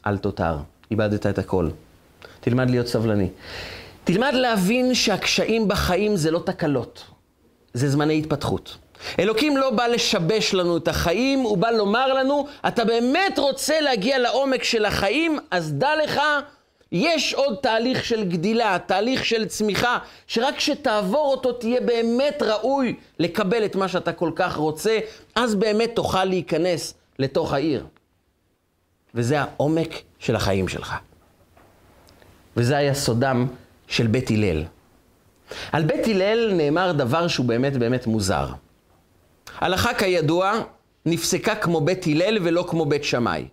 [0.07, 0.57] אל תותר,
[0.91, 1.69] איבדת את הכל.
[2.39, 3.29] תלמד להיות סבלני.
[4.03, 7.03] תלמד להבין שהקשיים בחיים זה לא תקלות,
[7.73, 8.77] זה זמני התפתחות.
[9.19, 14.19] אלוקים לא בא לשבש לנו את החיים, הוא בא לומר לנו, אתה באמת רוצה להגיע
[14.19, 16.21] לעומק של החיים, אז דע לך,
[16.91, 19.97] יש עוד תהליך של גדילה, תהליך של צמיחה,
[20.27, 24.99] שרק כשתעבור אותו תהיה באמת ראוי לקבל את מה שאתה כל כך רוצה,
[25.35, 27.85] אז באמת תוכל להיכנס לתוך העיר.
[29.15, 30.95] וזה העומק של החיים שלך.
[32.57, 33.47] וזה היה סודם
[33.87, 34.63] של בית הלל.
[35.71, 38.47] על בית הלל נאמר דבר שהוא באמת באמת מוזר.
[39.57, 40.61] הלכה כידוע
[41.05, 43.47] נפסקה כמו בית הלל ולא כמו בית שמאי.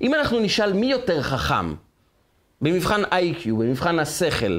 [0.00, 1.74] אם אנחנו נשאל מי יותר חכם,
[2.60, 4.58] במבחן איי-קיו, במבחן השכל,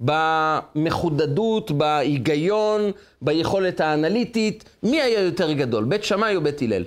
[0.00, 2.90] במחודדות, בהיגיון,
[3.22, 6.84] ביכולת האנליטית, מי היה יותר גדול, בית שמאי או בית הלל?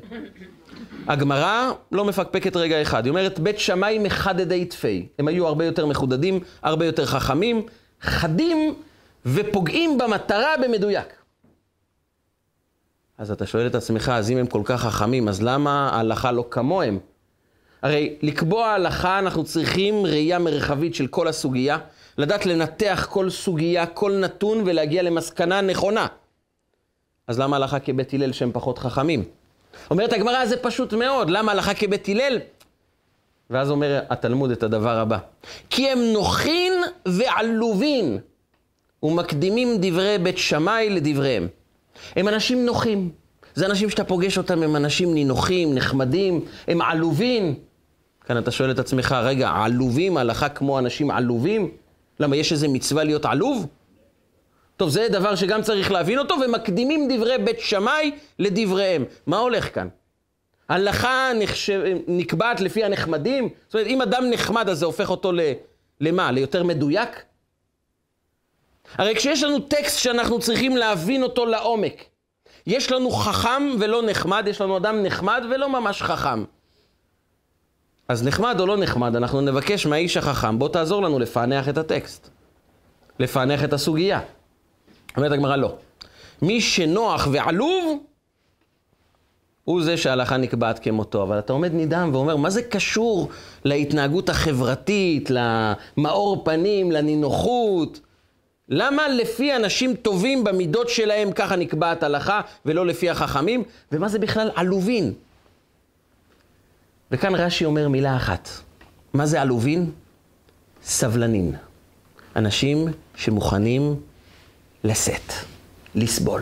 [1.08, 5.08] הגמרא לא מפקפקת רגע אחד, היא אומרת בית שמאי מחדדי תפי.
[5.20, 7.66] הם היו הרבה יותר מחודדים, הרבה יותר חכמים,
[8.02, 8.76] חדים
[9.26, 11.08] ופוגעים במטרה במדויק.
[13.18, 16.46] אז אתה שואל את עצמך, אז אם הם כל כך חכמים, אז למה ההלכה לא
[16.50, 17.00] כמוהם?
[17.84, 21.78] הרי לקבוע הלכה אנחנו צריכים ראייה מרחבית של כל הסוגיה,
[22.18, 26.08] לדעת לנתח כל סוגיה, כל נתון ולהגיע למסקנה נכונה.
[27.28, 29.24] אז למה הלכה כבית הלל שהם פחות חכמים?
[29.92, 32.40] אומרת הגמרא, זה פשוט מאוד, למה הלכה כבית הלל?
[33.50, 35.18] ואז אומר התלמוד את הדבר הבא,
[35.70, 36.74] כי הם נוחין
[37.06, 38.18] ועלובין
[39.04, 41.48] ומקדימים דברי בית שמאי לדבריהם.
[42.16, 43.12] הם אנשים נוחים.
[43.56, 47.56] זה אנשים שאתה פוגש אותם, הם אנשים נינוחים, נחמדים, הם עלובים.
[48.26, 51.72] כאן אתה שואל את עצמך, רגע, עלובים, הלכה כמו אנשים עלובים?
[52.20, 53.68] למה, יש איזה מצווה להיות עלוב?
[54.78, 59.06] טוב, זה דבר שגם צריך להבין אותו, ומקדימים דברי בית שמאי לדבריהם.
[59.28, 59.88] מה הולך כאן?
[60.70, 63.50] הלכה נחשב, נקבעת לפי הנחמדים?
[63.66, 65.40] זאת אומרת, אם אדם נחמד, אז זה הופך אותו ל...
[66.02, 66.32] למה?
[66.32, 67.24] ליותר מדויק?
[68.98, 72.04] הרי כשיש לנו טקסט שאנחנו צריכים להבין אותו לעומק,
[72.68, 76.44] יש לנו חכם ולא נחמד, יש לנו אדם נחמד ולא ממש חכם.
[78.08, 82.30] אז נחמד או לא נחמד, אנחנו נבקש מהאיש החכם, בוא תעזור לנו לפענח את הטקסט.
[83.20, 84.20] לפענח את הסוגיה.
[85.18, 85.76] אומרת הגמרא לא.
[86.42, 88.04] מי שנוח ועלוב,
[89.64, 91.24] הוא זה שההלכה נקבעת כמותו.
[91.24, 93.30] אבל אתה עומד נדהם ואומר, מה זה קשור
[93.66, 98.00] להתנהגות החברתית, למאור פנים, לנינוחות?
[98.70, 103.64] למה לפי אנשים טובים במידות שלהם ככה נקבעת הלכה, ולא לפי החכמים?
[103.92, 105.14] ומה זה בכלל עלובין?
[107.14, 108.50] וכאן רש"י אומר מילה אחת.
[109.14, 109.92] מה זה עלובין?
[110.84, 111.52] סבלנים.
[112.36, 113.96] אנשים שמוכנים
[114.84, 115.34] לשאת,
[115.96, 116.42] לסבול.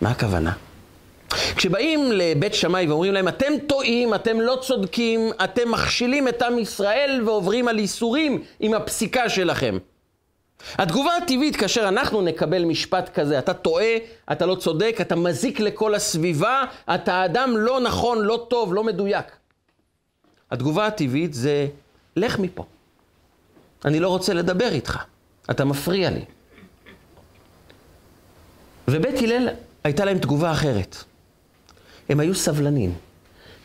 [0.00, 0.52] מה הכוונה?
[1.56, 7.22] כשבאים לבית שמאי ואומרים להם, אתם טועים, אתם לא צודקים, אתם מכשילים את עם ישראל
[7.26, 9.78] ועוברים על איסורים עם הפסיקה שלכם.
[10.74, 13.96] התגובה הטבעית כאשר אנחנו נקבל משפט כזה, אתה טועה,
[14.32, 16.62] אתה לא צודק, אתה מזיק לכל הסביבה,
[16.94, 19.26] אתה אדם לא נכון, לא טוב, לא מדויק.
[20.50, 21.66] התגובה הטבעית זה,
[22.16, 22.64] לך מפה.
[23.84, 24.98] אני לא רוצה לדבר איתך,
[25.50, 26.24] אתה מפריע לי.
[28.88, 29.48] ובית הלל
[29.84, 30.96] הייתה להם תגובה אחרת.
[32.08, 32.94] הם היו סבלנים.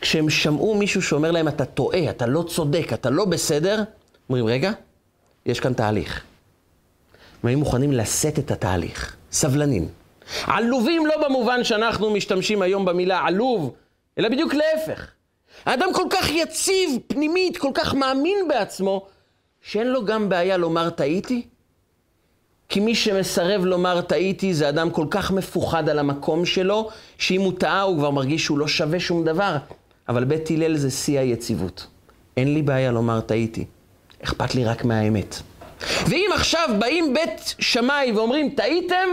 [0.00, 3.82] כשהם שמעו מישהו שאומר להם, אתה טועה, אתה לא צודק, אתה לא בסדר,
[4.28, 4.72] אומרים, רגע,
[5.46, 6.24] יש כאן תהליך.
[7.42, 9.16] הם היו מוכנים לשאת את התהליך.
[9.32, 9.88] סבלנים.
[10.44, 13.74] עלובים לא במובן שאנחנו משתמשים היום במילה עלוב,
[14.18, 15.06] אלא בדיוק להפך.
[15.66, 19.06] האדם כל כך יציב פנימית, כל כך מאמין בעצמו,
[19.62, 21.42] שאין לו גם בעיה לומר טעיתי,
[22.68, 27.52] כי מי שמסרב לומר טעיתי זה אדם כל כך מפוחד על המקום שלו, שאם הוא
[27.58, 29.56] טעה הוא כבר מרגיש שהוא לא שווה שום דבר.
[30.08, 31.86] אבל בית הלל זה שיא היציבות.
[32.36, 33.64] אין לי בעיה לומר טעיתי,
[34.24, 35.36] אכפת לי רק מהאמת.
[36.06, 39.08] ואם עכשיו באים בית שמאי ואומרים טעיתם,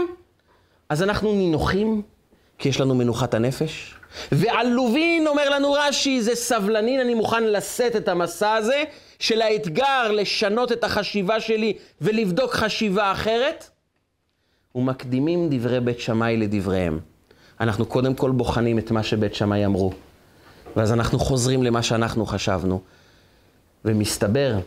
[0.88, 2.02] אז אנחנו נינוחים,
[2.58, 3.94] כי יש לנו מנוחת הנפש.
[4.32, 8.84] ועלובין, אומר לנו רש"י, זה סבלנין, אני מוכן לשאת את המסע הזה,
[9.18, 13.70] של האתגר לשנות את החשיבה שלי ולבדוק חשיבה אחרת.
[14.74, 16.98] ומקדימים דברי בית שמאי לדבריהם.
[17.60, 19.92] אנחנו קודם כל בוחנים את מה שבית שמאי אמרו,
[20.76, 22.80] ואז אנחנו חוזרים למה שאנחנו חשבנו.
[23.84, 24.58] ומסתבר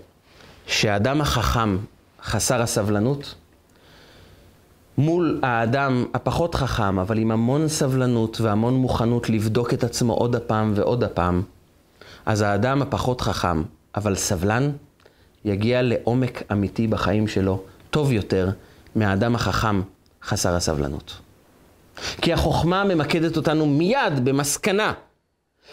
[0.67, 1.77] שהאדם החכם,
[2.23, 3.35] חסר הסבלנות,
[4.97, 10.71] מול האדם הפחות חכם, אבל עם המון סבלנות והמון מוכנות לבדוק את עצמו עוד הפעם
[10.75, 11.41] ועוד הפעם,
[12.25, 13.63] אז האדם הפחות חכם,
[13.95, 14.71] אבל סבלן,
[15.45, 18.49] יגיע לעומק אמיתי בחיים שלו, טוב יותר
[18.95, 19.81] מהאדם החכם
[20.23, 21.17] חסר הסבלנות.
[22.21, 24.93] כי החוכמה ממקדת אותנו מיד במסקנה.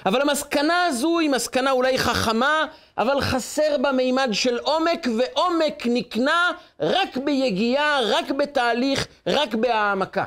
[0.07, 2.65] אבל המסקנה הזו היא מסקנה אולי חכמה,
[2.99, 10.25] אבל חסר בה מימד של עומק, ועומק נקנה רק ביגיעה, רק בתהליך, רק בהעמקה.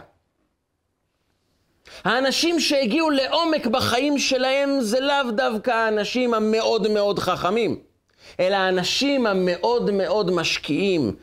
[2.03, 7.79] האנשים שהגיעו לעומק בחיים שלהם זה לאו דווקא האנשים המאוד מאוד חכמים,
[8.39, 11.15] אלא האנשים המאוד מאוד משקיעים,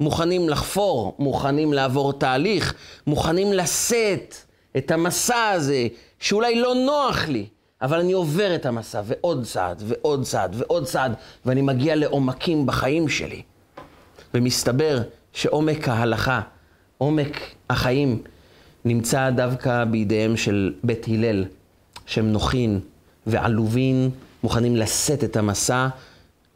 [0.00, 2.74] מוכנים לחפור, מוכנים לעבור תהליך,
[3.06, 4.34] מוכנים לשאת
[4.76, 5.86] את המסע הזה,
[6.20, 7.46] שאולי לא נוח לי,
[7.82, 11.12] אבל אני עובר את המסע, ועוד צעד, ועוד צעד, ועוד צעד,
[11.46, 13.42] ואני מגיע לעומקים בחיים שלי.
[14.34, 15.02] ומסתבר
[15.32, 16.40] שעומק ההלכה,
[16.98, 18.22] עומק החיים,
[18.84, 21.44] נמצא דווקא בידיהם של בית הלל,
[22.06, 22.80] שהם נוחין
[23.26, 24.10] ועלובין,
[24.42, 25.88] מוכנים לשאת את המסע,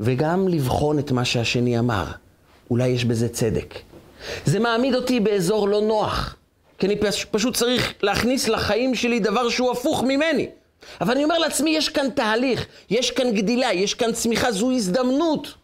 [0.00, 2.04] וגם לבחון את מה שהשני אמר.
[2.70, 3.74] אולי יש בזה צדק.
[4.44, 6.36] זה מעמיד אותי באזור לא נוח,
[6.78, 6.96] כי אני
[7.30, 10.48] פשוט צריך להכניס לחיים שלי דבר שהוא הפוך ממני.
[11.00, 15.54] אבל אני אומר לעצמי, יש כאן תהליך, יש כאן גדילה, יש כאן צמיחה, זו הזדמנות.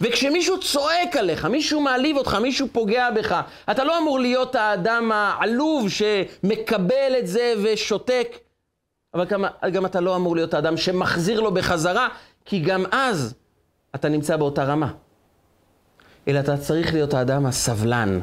[0.00, 5.88] וכשמישהו צועק עליך, מישהו מעליב אותך, מישהו פוגע בך, אתה לא אמור להיות האדם העלוב
[5.88, 8.38] שמקבל את זה ושותק,
[9.14, 12.08] אבל גם, גם אתה לא אמור להיות האדם שמחזיר לו בחזרה,
[12.44, 13.34] כי גם אז
[13.94, 14.92] אתה נמצא באותה רמה.
[16.28, 18.20] אלא אתה צריך להיות האדם הסבלן,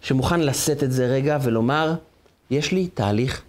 [0.00, 1.94] שמוכן לשאת את זה רגע ולומר,
[2.50, 3.42] יש לי תהליך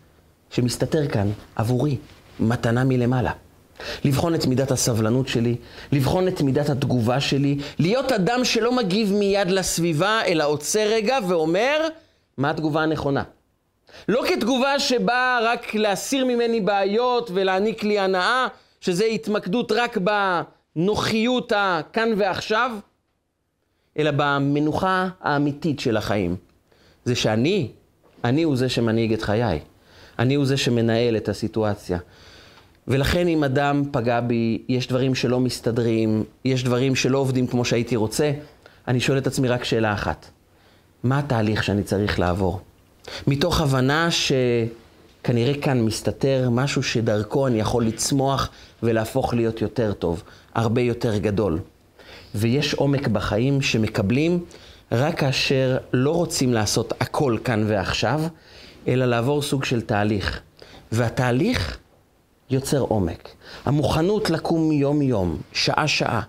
[0.53, 1.97] שמסתתר כאן עבורי,
[2.39, 3.31] מתנה מלמעלה.
[4.05, 5.55] לבחון את מידת הסבלנות שלי,
[5.91, 11.87] לבחון את מידת התגובה שלי, להיות אדם שלא מגיב מיד לסביבה, אלא עוצר רגע ואומר,
[12.37, 13.23] מה התגובה הנכונה.
[14.07, 18.47] לא כתגובה שבאה רק להסיר ממני בעיות ולהעניק לי הנאה,
[18.81, 19.97] שזה התמקדות רק
[20.75, 22.71] בנוחיות הכאן ועכשיו,
[23.97, 26.35] אלא במנוחה האמיתית של החיים.
[27.05, 27.71] זה שאני,
[28.23, 29.59] אני הוא זה שמנהיג את חיי.
[30.23, 31.97] אני הוא זה שמנהל את הסיטואציה.
[32.87, 37.95] ולכן אם אדם פגע בי, יש דברים שלא מסתדרים, יש דברים שלא עובדים כמו שהייתי
[37.95, 38.31] רוצה,
[38.87, 40.25] אני שואל את עצמי רק שאלה אחת.
[41.03, 42.61] מה התהליך שאני צריך לעבור?
[43.27, 48.49] מתוך הבנה שכנראה כאן מסתתר משהו שדרכו אני יכול לצמוח
[48.83, 50.23] ולהפוך להיות יותר טוב,
[50.55, 51.59] הרבה יותר גדול.
[52.35, 54.39] ויש עומק בחיים שמקבלים
[54.91, 58.21] רק כאשר לא רוצים לעשות הכל כאן ועכשיו,
[58.87, 60.41] אלא לעבור סוג של תהליך.
[60.91, 61.77] והתהליך
[62.49, 63.29] יוצר עומק.
[63.65, 66.21] המוכנות לקום יום-יום, שעה-שעה,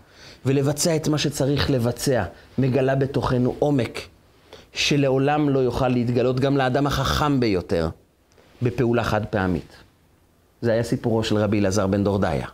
[0.47, 2.25] ולבצע את מה שצריך לבצע,
[2.59, 4.01] מגלה בתוכנו עומק
[4.73, 7.89] שלעולם לא יוכל להתגלות גם לאדם החכם ביותר
[8.63, 9.77] בפעולה חד פעמית.
[10.61, 12.47] זה היה סיפורו של רבי אלעזר בן דורדיה.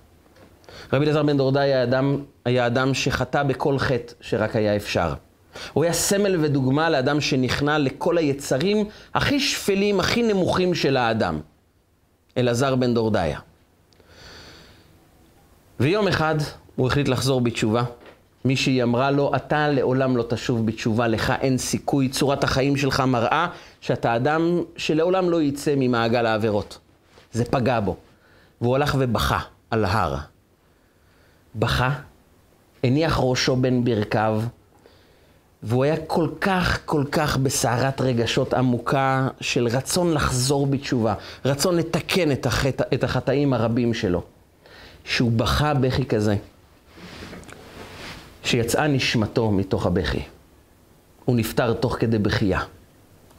[0.93, 5.15] רבי אלעזר בן דורדיה היה אדם, היה אדם שחטא בכל חטא שרק היה אפשר.
[5.73, 11.41] הוא היה סמל ודוגמה לאדם שנכנע לכל היצרים הכי שפלים, הכי נמוכים של האדם.
[12.37, 13.39] אלעזר בן דורדיה.
[15.81, 16.35] ויום אחד
[16.77, 17.85] הוא החליט לחזור בתשובה.
[18.45, 23.47] מישהי אמרה לו, אתה לעולם לא תשוב בתשובה, לך אין סיכוי, צורת החיים שלך מראה
[23.81, 26.79] שאתה אדם שלעולם לא יצא ממעגל העבירות.
[27.33, 27.97] זה פגע בו.
[28.61, 29.39] והוא הלך ובכה
[29.71, 30.17] על ההר.
[31.55, 31.91] בכה,
[32.85, 34.43] הניח ראשו בין ברכיו,
[35.63, 42.33] והוא היה כל כך, כל כך בסערת רגשות עמוקה של רצון לחזור בתשובה, רצון לתקן
[42.33, 44.23] את, החטא, את החטאים הרבים שלו.
[45.05, 46.37] שהוא בכה בכי כזה,
[48.45, 50.23] שיצאה נשמתו מתוך הבכי.
[51.25, 52.61] הוא נפטר תוך כדי בכייה.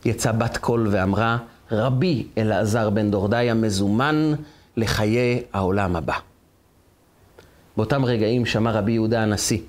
[0.05, 1.37] יצאה בת קול ואמרה,
[1.71, 4.33] רבי אלעזר בן דורדיה מזומן
[4.77, 6.13] לחיי העולם הבא.
[7.77, 9.59] באותם רגעים שמע רבי יהודה הנשיא,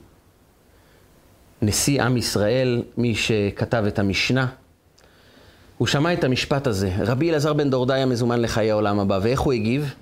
[1.63, 4.47] נשיא עם ישראל, מי שכתב את המשנה,
[5.79, 9.53] הוא שמע את המשפט הזה, רבי אלעזר בן דורדאי המזומן לחיי העולם הבא, ואיך הוא
[9.53, 9.95] הגיב?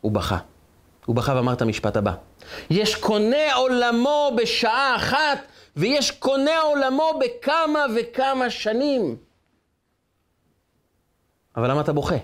[0.00, 0.38] הוא בכה.
[1.06, 2.12] הוא בכה ואמר את המשפט הבא:
[2.70, 5.38] יש קונה עולמו בשעה אחת,
[5.76, 9.16] ויש קונה עולמו בכמה וכמה שנים.
[11.56, 12.16] אבל למה אתה בוכה?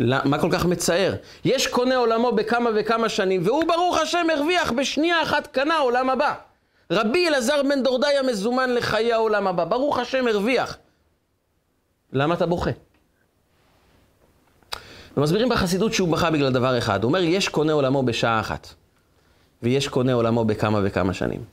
[0.00, 1.14] מה כל כך מצער?
[1.44, 6.34] יש קונה עולמו בכמה וכמה שנים, והוא ברוך השם הרוויח בשנייה אחת קנה עולם הבא.
[6.90, 9.64] רבי אלעזר בן דורדאי המזומן לחיי העולם הבא.
[9.64, 10.76] ברוך השם הרוויח.
[12.12, 12.70] למה אתה בוכה?
[15.16, 17.02] ומסבירים בחסידות שהוא בכה בגלל דבר אחד.
[17.02, 18.68] הוא אומר, יש קונה עולמו בשעה אחת,
[19.62, 21.44] ויש קונה עולמו בכמה וכמה שנים.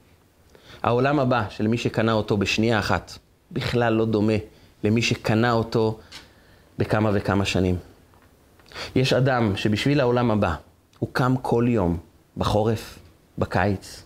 [0.84, 3.12] העולם הבא של מי שקנה אותו בשנייה אחת,
[3.52, 4.34] בכלל לא דומה
[4.84, 6.00] למי שקנה אותו
[6.78, 7.78] בכמה וכמה שנים.
[8.96, 10.56] יש אדם שבשביל העולם הבא,
[11.00, 11.98] הוא קם כל יום,
[12.38, 13.00] בחורף,
[13.38, 14.03] בקיץ,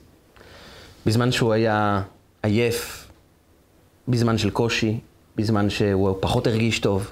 [1.08, 2.02] בזמן שהוא היה
[2.44, 3.08] עייף,
[4.08, 5.00] בזמן של קושי,
[5.36, 7.12] בזמן שהוא פחות הרגיש טוב.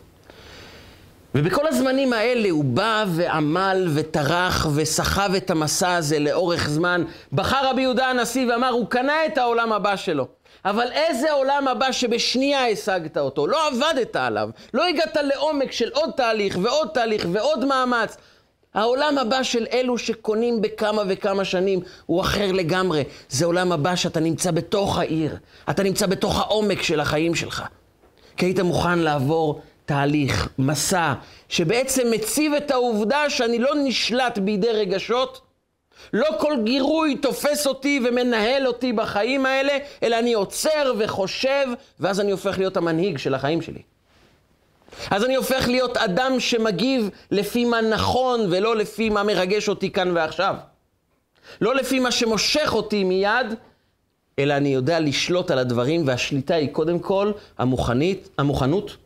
[1.35, 7.03] ובכל הזמנים האלה הוא בא ועמל וטרח וסחב את המסע הזה לאורך זמן.
[7.33, 10.27] בחר רבי יהודה הנשיא ואמר, הוא קנה את העולם הבא שלו.
[10.65, 13.47] אבל איזה עולם הבא שבשנייה השגת אותו?
[13.47, 18.17] לא עבדת עליו, לא הגעת לעומק של עוד תהליך ועוד תהליך ועוד מאמץ.
[18.75, 23.03] העולם הבא של אלו שקונים בכמה וכמה שנים הוא אחר לגמרי.
[23.29, 25.37] זה עולם הבא שאתה נמצא בתוך העיר,
[25.69, 27.63] אתה נמצא בתוך העומק של החיים שלך.
[28.37, 31.13] כי היית מוכן לעבור תהליך, מסע,
[31.49, 35.41] שבעצם מציב את העובדה שאני לא נשלט בידי רגשות,
[36.13, 41.65] לא כל גירוי תופס אותי ומנהל אותי בחיים האלה, אלא אני עוצר וחושב,
[41.99, 43.81] ואז אני הופך להיות המנהיג של החיים שלי.
[45.11, 50.11] אז אני הופך להיות אדם שמגיב לפי מה נכון ולא לפי מה מרגש אותי כאן
[50.15, 50.55] ועכשיו.
[51.61, 53.47] לא לפי מה שמושך אותי מיד,
[54.39, 58.97] אלא אני יודע לשלוט על הדברים, והשליטה היא קודם כל המוכנית, המוכנות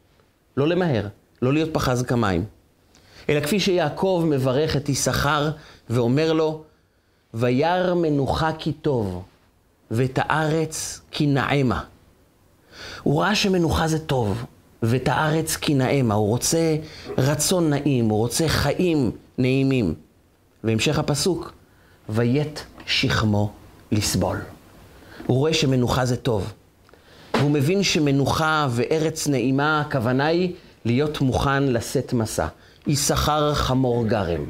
[0.57, 1.07] לא למהר,
[1.41, 2.45] לא להיות פחז כמים.
[3.29, 5.49] אלא כפי שיעקב מברך את יששכר
[5.89, 6.63] ואומר לו,
[7.33, 9.23] וירא מנוחה כי טוב,
[9.91, 11.83] ואת הארץ כי נעמה.
[13.03, 14.45] הוא ראה שמנוחה זה טוב,
[14.83, 16.13] ואת הארץ כי נעמה.
[16.13, 16.75] הוא רוצה
[17.17, 19.93] רצון נעים, הוא רוצה חיים נעימים.
[20.63, 21.53] והמשך הפסוק,
[22.09, 23.51] ויית שכמו
[23.91, 24.37] לסבול.
[25.27, 26.53] הוא רואה שמנוחה זה טוב.
[27.33, 30.53] והוא מבין שמנוחה וארץ נעימה, הכוונה היא
[30.85, 32.47] להיות מוכן לשאת מסע.
[32.87, 34.45] יששכר חמור גרם.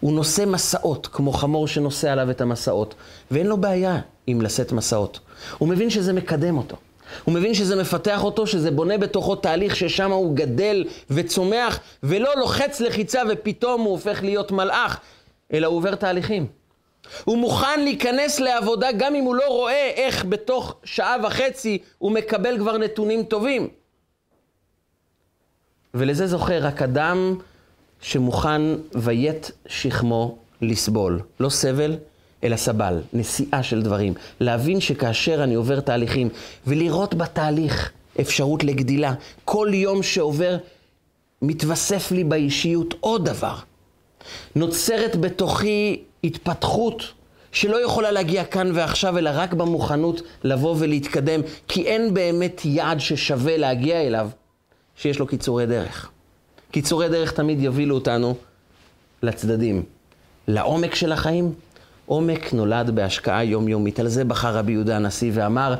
[0.00, 2.94] הוא נושא מסעות, כמו חמור שנושא עליו את המסעות,
[3.30, 5.20] ואין לו בעיה עם לשאת מסעות.
[5.58, 6.76] הוא מבין שזה מקדם אותו.
[7.24, 12.80] הוא מבין שזה מפתח אותו, שזה בונה בתוכו תהליך ששם הוא גדל וצומח, ולא לוחץ
[12.80, 15.00] לחיצה ופתאום הוא הופך להיות מלאך,
[15.52, 16.46] אלא הוא עובר תהליכים.
[17.24, 22.58] הוא מוכן להיכנס לעבודה גם אם הוא לא רואה איך בתוך שעה וחצי הוא מקבל
[22.58, 23.68] כבר נתונים טובים.
[25.94, 27.34] ולזה זוכר רק אדם
[28.00, 28.62] שמוכן
[28.94, 31.20] ויית שכמו לסבול.
[31.40, 31.96] לא סבל,
[32.44, 33.00] אלא סבל.
[33.12, 34.14] נשיאה של דברים.
[34.40, 36.28] להבין שכאשר אני עובר תהליכים,
[36.66, 39.14] ולראות בתהליך אפשרות לגדילה,
[39.44, 40.56] כל יום שעובר
[41.42, 43.54] מתווסף לי באישיות עוד דבר.
[44.56, 47.02] נוצרת בתוכי התפתחות
[47.52, 53.56] שלא יכולה להגיע כאן ועכשיו, אלא רק במוכנות לבוא ולהתקדם, כי אין באמת יעד ששווה
[53.56, 54.28] להגיע אליו,
[54.96, 56.10] שיש לו קיצורי דרך.
[56.70, 58.34] קיצורי דרך תמיד יובילו אותנו
[59.22, 59.82] לצדדים.
[60.48, 61.52] לעומק של החיים,
[62.08, 64.00] עומק נולד בהשקעה יומיומית.
[64.00, 65.74] על זה בחר רבי יהודה הנשיא ואמר,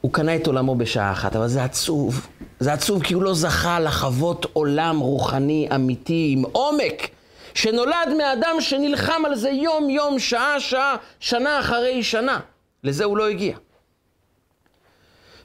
[0.00, 2.26] הוא קנה את עולמו בשעה אחת, אבל זה עצוב.
[2.60, 7.08] זה עצוב כי הוא לא זכה לחוות עולם רוחני אמיתי עם עומק.
[7.54, 12.40] שנולד מאדם שנלחם על זה יום-יום, שעה-שעה, שנה אחרי שנה.
[12.84, 13.56] לזה הוא לא הגיע.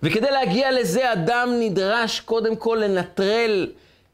[0.03, 3.67] וכדי להגיע לזה, אדם נדרש קודם כל לנטרל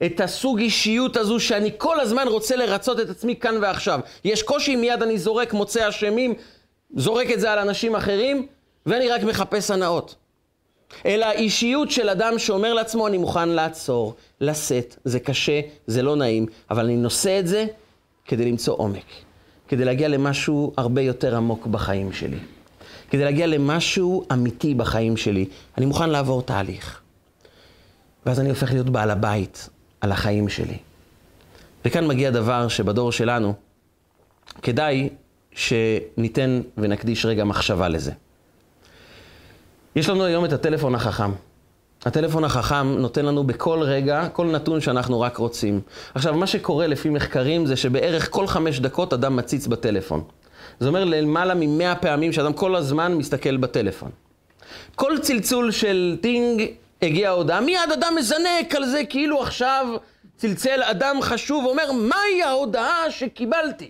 [0.06, 4.00] את הסוג אישיות הזו שאני כל הזמן רוצה לרצות את עצמי כאן ועכשיו.
[4.24, 6.34] יש קושי, מיד אני זורק, מוצא אשמים,
[6.96, 8.48] זורק את זה על אנשים אחרים,
[8.86, 10.16] ואני רק מחפש הנאות.
[11.06, 16.46] אלא אישיות של אדם שאומר לעצמו, אני מוכן לעצור, לשאת, זה קשה, זה לא נעים,
[16.70, 17.66] אבל אני נושא את זה
[18.26, 19.06] כדי למצוא עומק,
[19.68, 22.38] כדי להגיע למשהו הרבה יותר עמוק בחיים שלי,
[23.10, 25.46] כדי להגיע למשהו אמיתי בחיים שלי.
[25.78, 27.02] אני מוכן לעבור תהליך.
[28.26, 29.70] ואז אני הופך להיות בעל הבית
[30.02, 30.78] על החיים שלי.
[31.86, 33.54] וכאן מגיע דבר שבדור שלנו
[34.62, 35.10] כדאי
[35.52, 38.12] שניתן ונקדיש רגע מחשבה לזה.
[39.96, 41.32] יש לנו היום את הטלפון החכם.
[42.06, 45.82] הטלפון החכם נותן לנו בכל רגע, כל נתון שאנחנו רק רוצים.
[46.14, 50.24] עכשיו, מה שקורה לפי מחקרים זה שבערך כל חמש דקות אדם מציץ בטלפון.
[50.80, 54.10] זה אומר למעלה ממאה פעמים שאדם כל הזמן מסתכל בטלפון.
[54.96, 56.66] כל צלצול של טינג
[57.02, 59.88] הגיעה ההודעה, מיד אדם מזנק על זה כאילו עכשיו
[60.38, 63.90] צלצל אדם חשוב ואומר, מהי ההודעה שקיבלתי?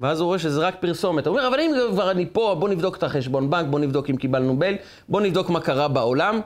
[0.00, 1.26] ואז הוא רואה שזה רק פרסומת.
[1.26, 4.16] הוא אומר, אבל אם כבר אני פה, בוא נבדוק את החשבון בנק, בוא נבדוק אם
[4.16, 4.76] קיבלנו בייל,
[5.08, 6.40] בוא נבדוק מה קרה בעולם.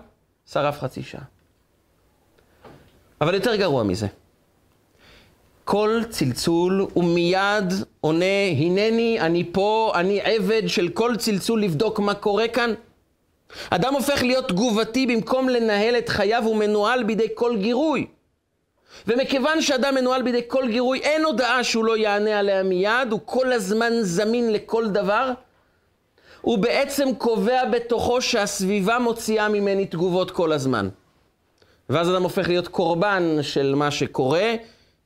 [0.53, 1.23] שרף חצי שעה.
[3.21, 4.07] אבל יותר גרוע מזה.
[5.65, 8.25] כל צלצול הוא מיד עונה,
[8.59, 12.75] הנני, אני פה, אני עבד של כל צלצול לבדוק מה קורה כאן.
[13.71, 18.07] אדם הופך להיות תגובתי במקום לנהל את חייו, הוא מנוהל בידי כל גירוי.
[19.07, 23.53] ומכיוון שאדם מנוהל בידי כל גירוי, אין הודעה שהוא לא יענה עליה מיד, הוא כל
[23.53, 25.33] הזמן זמין לכל דבר.
[26.41, 30.89] הוא בעצם קובע בתוכו שהסביבה מוציאה ממני תגובות כל הזמן.
[31.91, 34.55] ואז אדם הופך להיות קורבן של מה שקורה,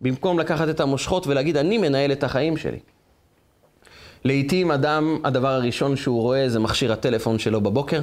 [0.01, 2.79] במקום לקחת את המושכות ולהגיד, אני מנהל את החיים שלי.
[4.25, 8.01] לעתים אדם, הדבר הראשון שהוא רואה זה מכשיר הטלפון שלו בבוקר.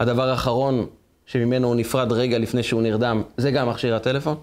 [0.00, 0.86] הדבר האחרון
[1.26, 4.36] שממנו הוא נפרד רגע לפני שהוא נרדם, זה גם מכשיר הטלפון.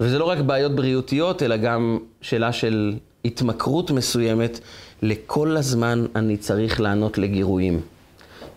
[0.00, 2.94] וזה לא רק בעיות בריאותיות, אלא גם שאלה של
[3.24, 4.60] התמכרות מסוימת.
[5.02, 7.80] לכל הזמן אני צריך לענות לגירויים.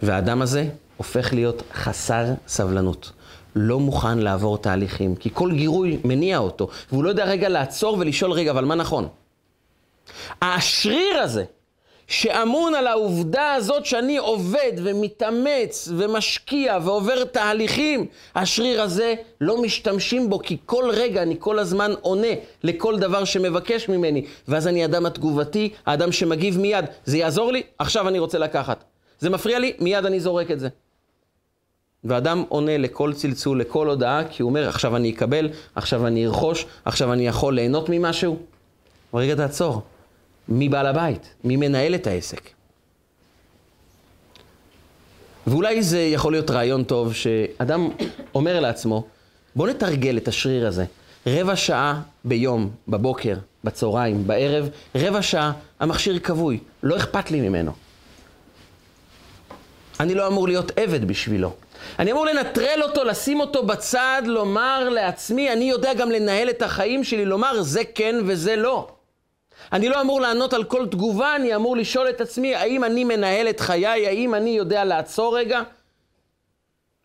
[0.03, 3.11] והאדם הזה הופך להיות חסר סבלנות.
[3.55, 8.31] לא מוכן לעבור תהליכים, כי כל גירוי מניע אותו, והוא לא יודע רגע לעצור ולשאול,
[8.31, 9.07] רגע, אבל מה נכון?
[10.41, 11.43] השריר הזה,
[12.11, 18.05] שאמון על העובדה הזאת שאני עובד ומתאמץ ומשקיע ועובר תהליכים,
[18.35, 22.27] השריר הזה לא משתמשים בו כי כל רגע אני כל הזמן עונה
[22.63, 27.63] לכל דבר שמבקש ממני ואז אני אדם התגובתי, האדם שמגיב מיד, זה יעזור לי?
[27.79, 28.83] עכשיו אני רוצה לקחת.
[29.19, 29.73] זה מפריע לי?
[29.79, 30.69] מיד אני זורק את זה.
[32.03, 36.65] ואדם עונה לכל צלצול, לכל הודעה, כי הוא אומר, עכשיו אני אקבל, עכשיו אני ארכוש,
[36.85, 38.37] עכשיו אני יכול ליהנות ממשהו.
[39.13, 39.81] רגע תעצור.
[40.49, 41.33] מי בעל הבית?
[41.43, 42.49] מי מנהל את העסק?
[45.47, 47.89] ואולי זה יכול להיות רעיון טוב שאדם
[48.35, 49.07] אומר לעצמו,
[49.55, 50.85] בוא נתרגל את השריר הזה.
[51.27, 57.71] רבע שעה ביום, בבוקר, בצהריים, בערב, רבע שעה, המכשיר כבוי, לא אכפת לי ממנו.
[59.99, 61.53] אני לא אמור להיות עבד בשבילו.
[61.99, 67.03] אני אמור לנטרל אותו, לשים אותו בצד, לומר לעצמי, אני יודע גם לנהל את החיים
[67.03, 68.87] שלי, לומר זה כן וזה לא.
[69.73, 73.49] אני לא אמור לענות על כל תגובה, אני אמור לשאול את עצמי, האם אני מנהל
[73.49, 75.61] את חיי, האם אני יודע לעצור רגע?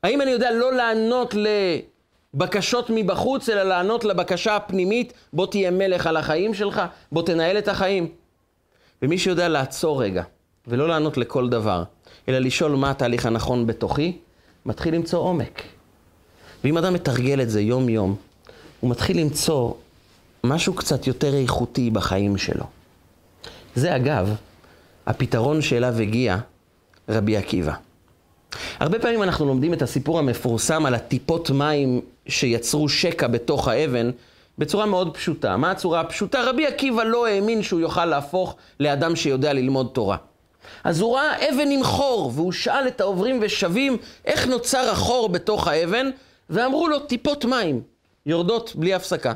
[0.02, 1.34] האם אני יודע לא לענות
[2.34, 7.68] לבקשות מבחוץ, אלא לענות לבקשה הפנימית, בוא תהיה מלך על החיים שלך, בוא תנהל את
[7.68, 8.08] החיים.
[9.02, 10.22] ומי שיודע לעצור רגע,
[10.66, 11.82] ולא לענות לכל דבר,
[12.28, 14.18] אלא לשאול מה התהליך הנכון בתוכי,
[14.66, 15.62] מתחיל למצוא עומק.
[16.64, 18.16] ואם אדם מתרגל את זה יום-יום,
[18.80, 19.72] הוא מתחיל למצוא
[20.49, 22.64] משהו קצת יותר איכותי בחיים שלו.
[23.74, 24.34] זה אגב
[25.07, 26.36] הפתרון שאליו הגיע
[27.09, 27.74] רבי עקיבא.
[28.80, 34.11] הרבה פעמים אנחנו לומדים את הסיפור המפורסם על הטיפות מים שיצרו שקע בתוך האבן
[34.59, 35.57] בצורה מאוד פשוטה.
[35.57, 36.42] מה הצורה הפשוטה?
[36.42, 40.16] רבי עקיבא לא האמין שהוא יוכל להפוך לאדם שיודע ללמוד תורה.
[40.84, 45.68] אז הוא ראה אבן עם חור, והוא שאל את העוברים ושבים איך נוצר החור בתוך
[45.68, 46.11] האבן,
[46.51, 47.80] ואמרו לו טיפות מים
[48.26, 49.32] יורדות בלי הפסקה.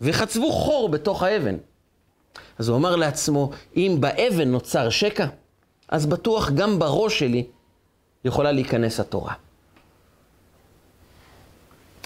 [0.00, 1.56] וחצבו חור בתוך האבן.
[2.58, 5.26] אז הוא אמר לעצמו, אם באבן נוצר שקע,
[5.88, 7.46] אז בטוח גם בראש שלי
[8.24, 9.34] יכולה להיכנס התורה.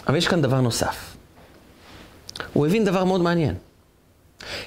[0.06, 1.16] אבל יש כאן דבר נוסף.
[2.52, 3.54] הוא הבין דבר מאוד מעניין.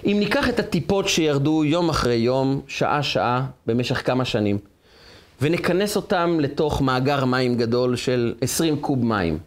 [0.06, 4.58] אם ניקח את הטיפות שירדו יום אחרי יום, שעה-שעה, במשך כמה שנים,
[5.42, 9.40] ונכנס אותם לתוך מאגר מים גדול של 20 קוב מים,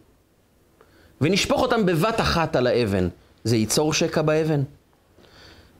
[1.20, 3.09] ונשפוך אותם בבת אחת על האבן,
[3.45, 4.63] זה ייצור שקע באבן?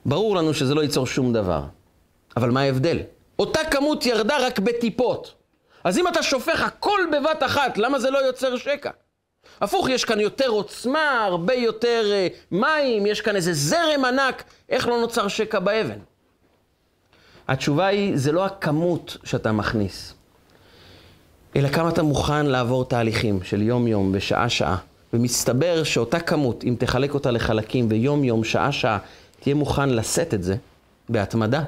[0.05, 1.63] ברור לנו שזה לא ייצור שום דבר.
[2.37, 2.99] אבל מה ההבדל?
[3.39, 5.33] אותה כמות ירדה רק בטיפות.
[5.83, 8.89] אז אם אתה שופך הכל בבת אחת, למה זה לא יוצר שקע?
[9.61, 14.87] הפוך, יש כאן יותר עוצמה, הרבה יותר uh, מים, יש כאן איזה זרם ענק, איך
[14.87, 15.99] לא נוצר שקע באבן?
[17.47, 20.13] התשובה היא, זה לא הכמות שאתה מכניס,
[21.55, 24.77] אלא כמה אתה מוכן לעבור תהליכים של יום-יום ושעה-שעה.
[25.15, 28.97] ומסתבר שאותה כמות, אם תחלק אותה לחלקים ויום-יום, שעה-שעה,
[29.39, 30.55] תהיה מוכן לשאת את זה
[31.09, 31.63] בהתמדה,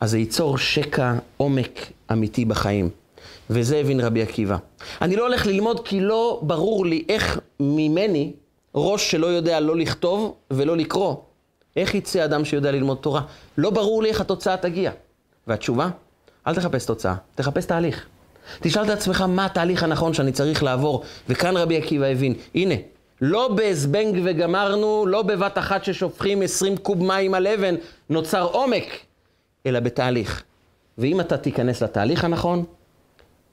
[0.00, 2.90] אז זה ייצור שקע עומק אמיתי בחיים.
[3.50, 4.56] וזה הבין רבי עקיבא.
[5.02, 8.32] אני לא הולך ללמוד כי לא ברור לי איך ממני,
[8.74, 11.14] ראש שלא יודע לא לכתוב ולא לקרוא,
[11.76, 13.22] איך יצא אדם שיודע ללמוד תורה?
[13.58, 14.90] לא ברור לי איך התוצאה תגיע.
[15.46, 15.88] והתשובה?
[16.46, 18.06] אל תחפש תוצאה, תחפש תהליך.
[18.60, 22.74] תשאל את עצמך מה התהליך הנכון שאני צריך לעבור, וכאן רבי עקיבא הבין, הנה,
[23.20, 27.74] לא בזבנג וגמרנו, לא בבת אחת ששופכים 20 קוב מים על אבן,
[28.10, 28.84] נוצר עומק,
[29.66, 30.42] אלא בתהליך.
[30.98, 32.64] ואם אתה תיכנס לתהליך הנכון,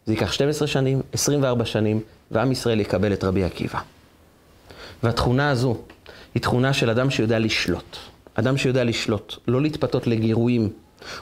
[0.05, 3.79] זה ייקח 12 שנים, 24 שנים, ועם ישראל יקבל את רבי עקיבא.
[5.03, 5.77] והתכונה הזו
[6.35, 7.97] היא תכונה של אדם שיודע לשלוט.
[8.35, 10.69] אדם שיודע לשלוט, לא להתפתות לגירויים.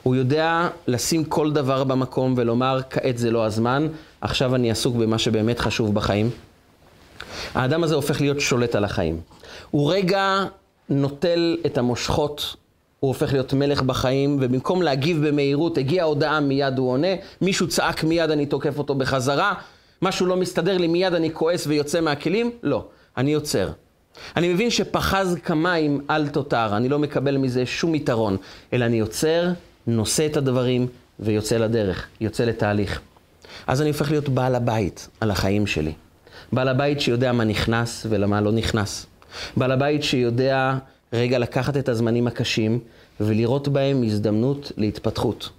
[0.03, 3.88] הוא יודע לשים כל דבר במקום ולומר, כעת זה לא הזמן,
[4.21, 6.30] עכשיו אני עסוק במה שבאמת חשוב בחיים.
[7.53, 9.19] האדם הזה הופך להיות שולט על החיים.
[9.71, 10.43] הוא רגע
[10.89, 12.55] נוטל את המושכות,
[12.99, 17.07] הוא הופך להיות מלך בחיים, ובמקום להגיב במהירות, הגיעה הודעה, מיד הוא עונה,
[17.41, 19.53] מישהו צעק, מיד אני תוקף אותו בחזרה,
[20.01, 22.51] משהו לא מסתדר לי, מיד אני כועס ויוצא מהכלים?
[22.63, 22.86] לא,
[23.17, 23.69] אני עוצר.
[24.36, 28.38] אני מבין שפחז כמים אל תותר, אני לא מקבל מזה שום יתרון,
[28.74, 29.49] אלא אני עוצר,
[29.88, 30.88] נושא את הדברים
[31.20, 33.01] ויוצא לדרך, יוצא לתהליך.
[33.68, 35.91] אז אני הופך להיות בעל הבית על החיים שלי.
[36.51, 39.05] בעל הבית שיודע מה נכנס ולמה לא נכנס.
[39.57, 40.78] בעל הבית שיודע
[41.14, 42.80] רגע לקחת את הזמנים הקשים
[43.20, 45.49] ולראות בהם הזדמנות להתפתחות.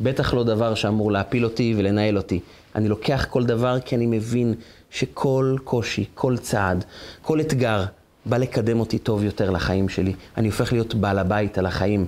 [0.00, 2.40] בטח לא דבר שאמור להפיל אותי ולנהל אותי.
[2.74, 4.54] אני לוקח כל דבר כי אני מבין
[4.96, 6.84] שכל קושי, כל צעד,
[7.22, 7.84] כל אתגר,
[8.26, 10.14] בא לקדם אותי טוב יותר לחיים שלי.
[10.36, 12.06] אני הופך להיות בעל הבית על החיים.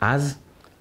[0.00, 0.34] אז,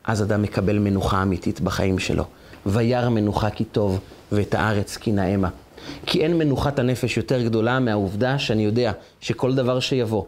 [0.04, 2.24] אז אדם מקבל מנוחה אמיתית בחיים שלו.
[2.66, 4.00] וירא מנוחה כי טוב,
[4.32, 5.50] ואת הארץ כי נאמה.
[6.06, 10.24] כי אין מנוחת הנפש יותר גדולה מהעובדה שאני יודע שכל דבר שיבוא,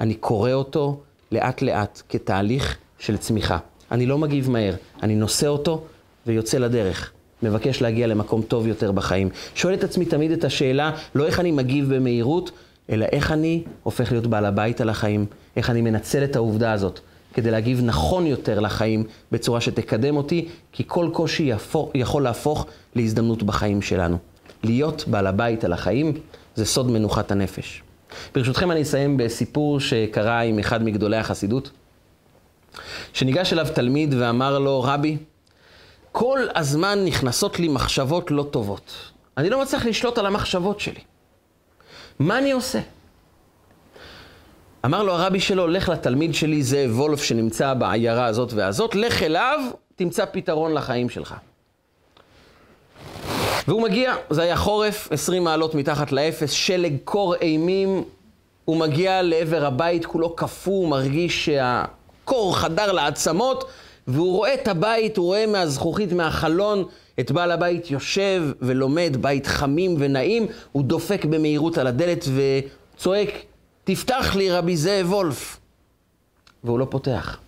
[0.00, 1.00] אני קורא אותו
[1.32, 3.58] לאט לאט כתהליך של צמיחה.
[3.90, 5.84] אני לא מגיב מהר, אני נושא אותו
[6.26, 7.13] ויוצא לדרך.
[7.44, 9.28] מבקש להגיע למקום טוב יותר בחיים.
[9.54, 12.50] שואל את עצמי תמיד את השאלה, לא איך אני מגיב במהירות,
[12.90, 15.26] אלא איך אני הופך להיות בעל הבית על החיים,
[15.56, 17.00] איך אני מנצל את העובדה הזאת
[17.34, 23.42] כדי להגיב נכון יותר לחיים בצורה שתקדם אותי, כי כל קושי יפור, יכול להפוך להזדמנות
[23.42, 24.18] בחיים שלנו.
[24.64, 26.12] להיות בעל הבית על החיים
[26.54, 27.82] זה סוד מנוחת הנפש.
[28.34, 31.70] ברשותכם אני אסיים בסיפור שקרה עם אחד מגדולי החסידות,
[33.12, 35.16] שניגש אליו תלמיד ואמר לו, רבי,
[36.16, 38.94] כל הזמן נכנסות לי מחשבות לא טובות.
[39.36, 41.00] אני לא מצליח לשלוט על המחשבות שלי.
[42.18, 42.78] מה אני עושה?
[44.84, 49.60] אמר לו הרבי שלו, לך לתלמיד שלי, זאב וולף שנמצא בעיירה הזאת והזאת, לך אליו,
[49.96, 51.34] תמצא פתרון לחיים שלך.
[53.68, 58.04] והוא מגיע, זה היה חורף, 20 מעלות מתחת לאפס, שלג קור אימים,
[58.64, 63.70] הוא מגיע לעבר הבית, כולו קפוא, מרגיש שהקור חדר לעצמות,
[64.06, 66.84] והוא רואה את הבית, הוא רואה מהזכוכית, מהחלון,
[67.20, 73.30] את בעל הבית יושב ולומד, בית חמים ונעים, הוא דופק במהירות על הדלת וצועק,
[73.84, 75.60] תפתח לי רבי זאב וולף.
[76.64, 77.38] והוא לא פותח.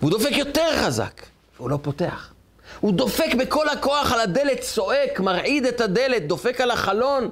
[0.00, 1.22] והוא דופק יותר חזק,
[1.56, 2.32] והוא לא פותח.
[2.80, 7.28] הוא דופק בכל הכוח על הדלת, צועק, מרעיד את הדלת, דופק על החלון.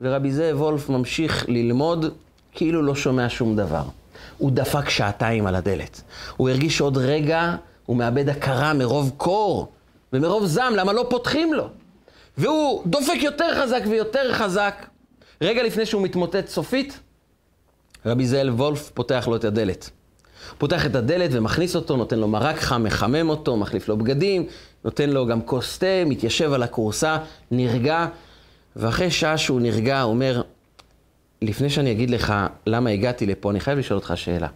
[0.00, 2.14] ורבי זאב וולף ממשיך ללמוד
[2.52, 3.82] כאילו לא שומע שום דבר.
[4.38, 6.02] הוא דפק שעתיים על הדלת.
[6.36, 7.54] הוא הרגיש שעוד רגע
[7.86, 9.72] הוא מאבד הכרה מרוב קור
[10.12, 11.68] ומרוב זעם, למה לא פותחים לו?
[12.38, 14.86] והוא דופק יותר חזק ויותר חזק.
[15.40, 17.00] רגע לפני שהוא מתמוטט סופית,
[18.06, 19.90] רבי זאל וולף פותח לו את הדלת.
[20.58, 24.46] פותח את הדלת ומכניס אותו, נותן לו מרק חם, מחמם אותו, מחליף לו בגדים,
[24.84, 27.18] נותן לו גם כוס תה, מתיישב על הכורסה,
[27.50, 28.06] נרגע,
[28.76, 30.42] ואחרי שעה שהוא נרגע, הוא אומר,
[31.42, 32.34] לפני שאני אגיד לך
[32.66, 34.48] למה הגעתי לפה, אני חייב לשאול אותך שאלה.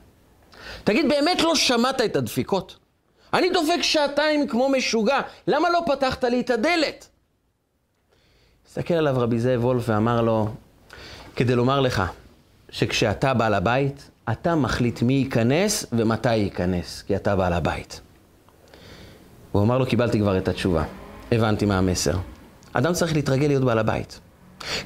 [0.85, 2.77] תגיד, באמת לא שמעת את הדפיקות?
[3.35, 7.09] אני דופק שעתיים כמו משוגע, למה לא פתחת לי את הדלת?
[8.69, 10.49] הסתכל עליו רבי זאב וולף ואמר לו,
[11.37, 12.03] כדי לומר לך
[12.71, 18.01] שכשאתה בעל הבית, אתה מחליט מי ייכנס ומתי ייכנס, כי אתה בעל הבית.
[19.53, 20.85] הוא אמר לו, קיבלתי כבר את התשובה,
[21.33, 22.17] הבנתי מה המסר.
[22.73, 24.21] אדם צריך להתרגל להיות בעל הבית.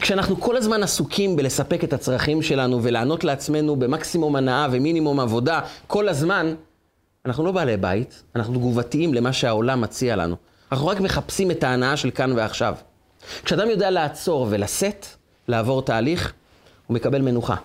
[0.01, 6.09] כשאנחנו כל הזמן עסוקים בלספק את הצרכים שלנו ולענות לעצמנו במקסימום הנאה ומינימום עבודה כל
[6.09, 6.55] הזמן,
[7.27, 10.37] אנחנו לא בעלי בית, אנחנו תגובתיים למה שהעולם מציע לנו.
[10.73, 12.75] אנחנו רק מחפשים את ההנאה של כאן ועכשיו.
[13.45, 15.07] כשאדם יודע לעצור ולשאת,
[15.49, 16.33] לעבור תהליך,
[16.87, 17.57] הוא מקבל מנוחה.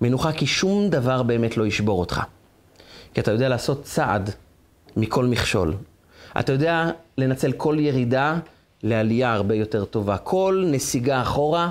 [0.00, 2.20] מנוחה כי שום דבר באמת לא ישבור אותך.
[3.14, 4.30] כי אתה יודע לעשות צעד
[4.96, 5.74] מכל מכשול.
[6.40, 8.38] אתה יודע לנצל כל ירידה
[8.82, 10.18] לעלייה הרבה יותר טובה.
[10.18, 11.70] כל נסיגה אחורה,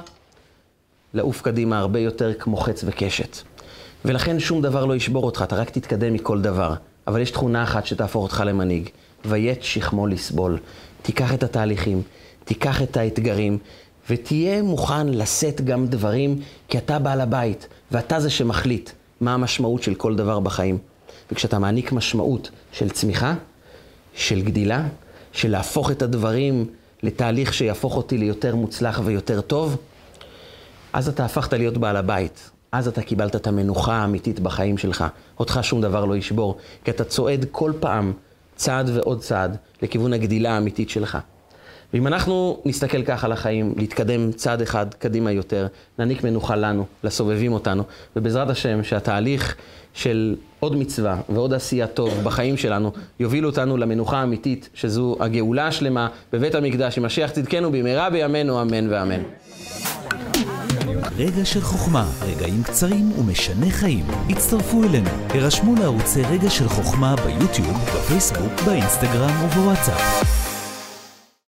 [1.13, 3.37] לעוף קדימה הרבה יותר כמו חץ וקשת.
[4.05, 6.73] ולכן שום דבר לא ישבור אותך, אתה רק תתקדם מכל דבר.
[7.07, 8.89] אבל יש תכונה אחת שתהפוך אותך למנהיג,
[9.25, 10.57] ויית שכמו לסבול.
[11.01, 12.01] תיקח את התהליכים,
[12.45, 13.57] תיקח את האתגרים,
[14.09, 18.89] ותהיה מוכן לשאת גם דברים, כי אתה בעל הבית, ואתה זה שמחליט
[19.21, 20.77] מה המשמעות של כל דבר בחיים.
[21.31, 23.33] וכשאתה מעניק משמעות של צמיחה,
[24.13, 24.87] של גדילה,
[25.31, 26.67] של להפוך את הדברים
[27.05, 29.77] לתהליך שיהפוך אותי ליותר מוצלח ויותר טוב,
[30.93, 32.49] אז אתה הפכת להיות בעל הבית.
[32.71, 35.03] אז אתה קיבלת את המנוחה האמיתית בחיים שלך.
[35.39, 38.13] אותך שום דבר לא ישבור, כי אתה צועד כל פעם
[38.55, 41.17] צעד ועוד צעד לכיוון הגדילה האמיתית שלך.
[41.93, 45.67] ואם אנחנו נסתכל ככה על החיים, להתקדם צעד אחד קדימה יותר,
[45.99, 47.83] נעניק מנוחה לנו, לסובבים אותנו,
[48.15, 49.55] ובעזרת השם שהתהליך
[49.93, 56.07] של עוד מצווה ועוד עשייה טוב בחיים שלנו יובילו אותנו למנוחה האמיתית, שזו הגאולה השלמה
[56.33, 59.21] בבית המקדש, עם משיח צדקנו במהרה בימינו, אמן ואמן.
[61.17, 64.05] רגע של חוכמה, רגעים קצרים ומשנה חיים.
[64.29, 70.44] הצטרפו אלינו, הרשמו לערוצי רגע של חוכמה ביוטיוב, בפייסבוק, באינסטגרם ובוואטסאפ.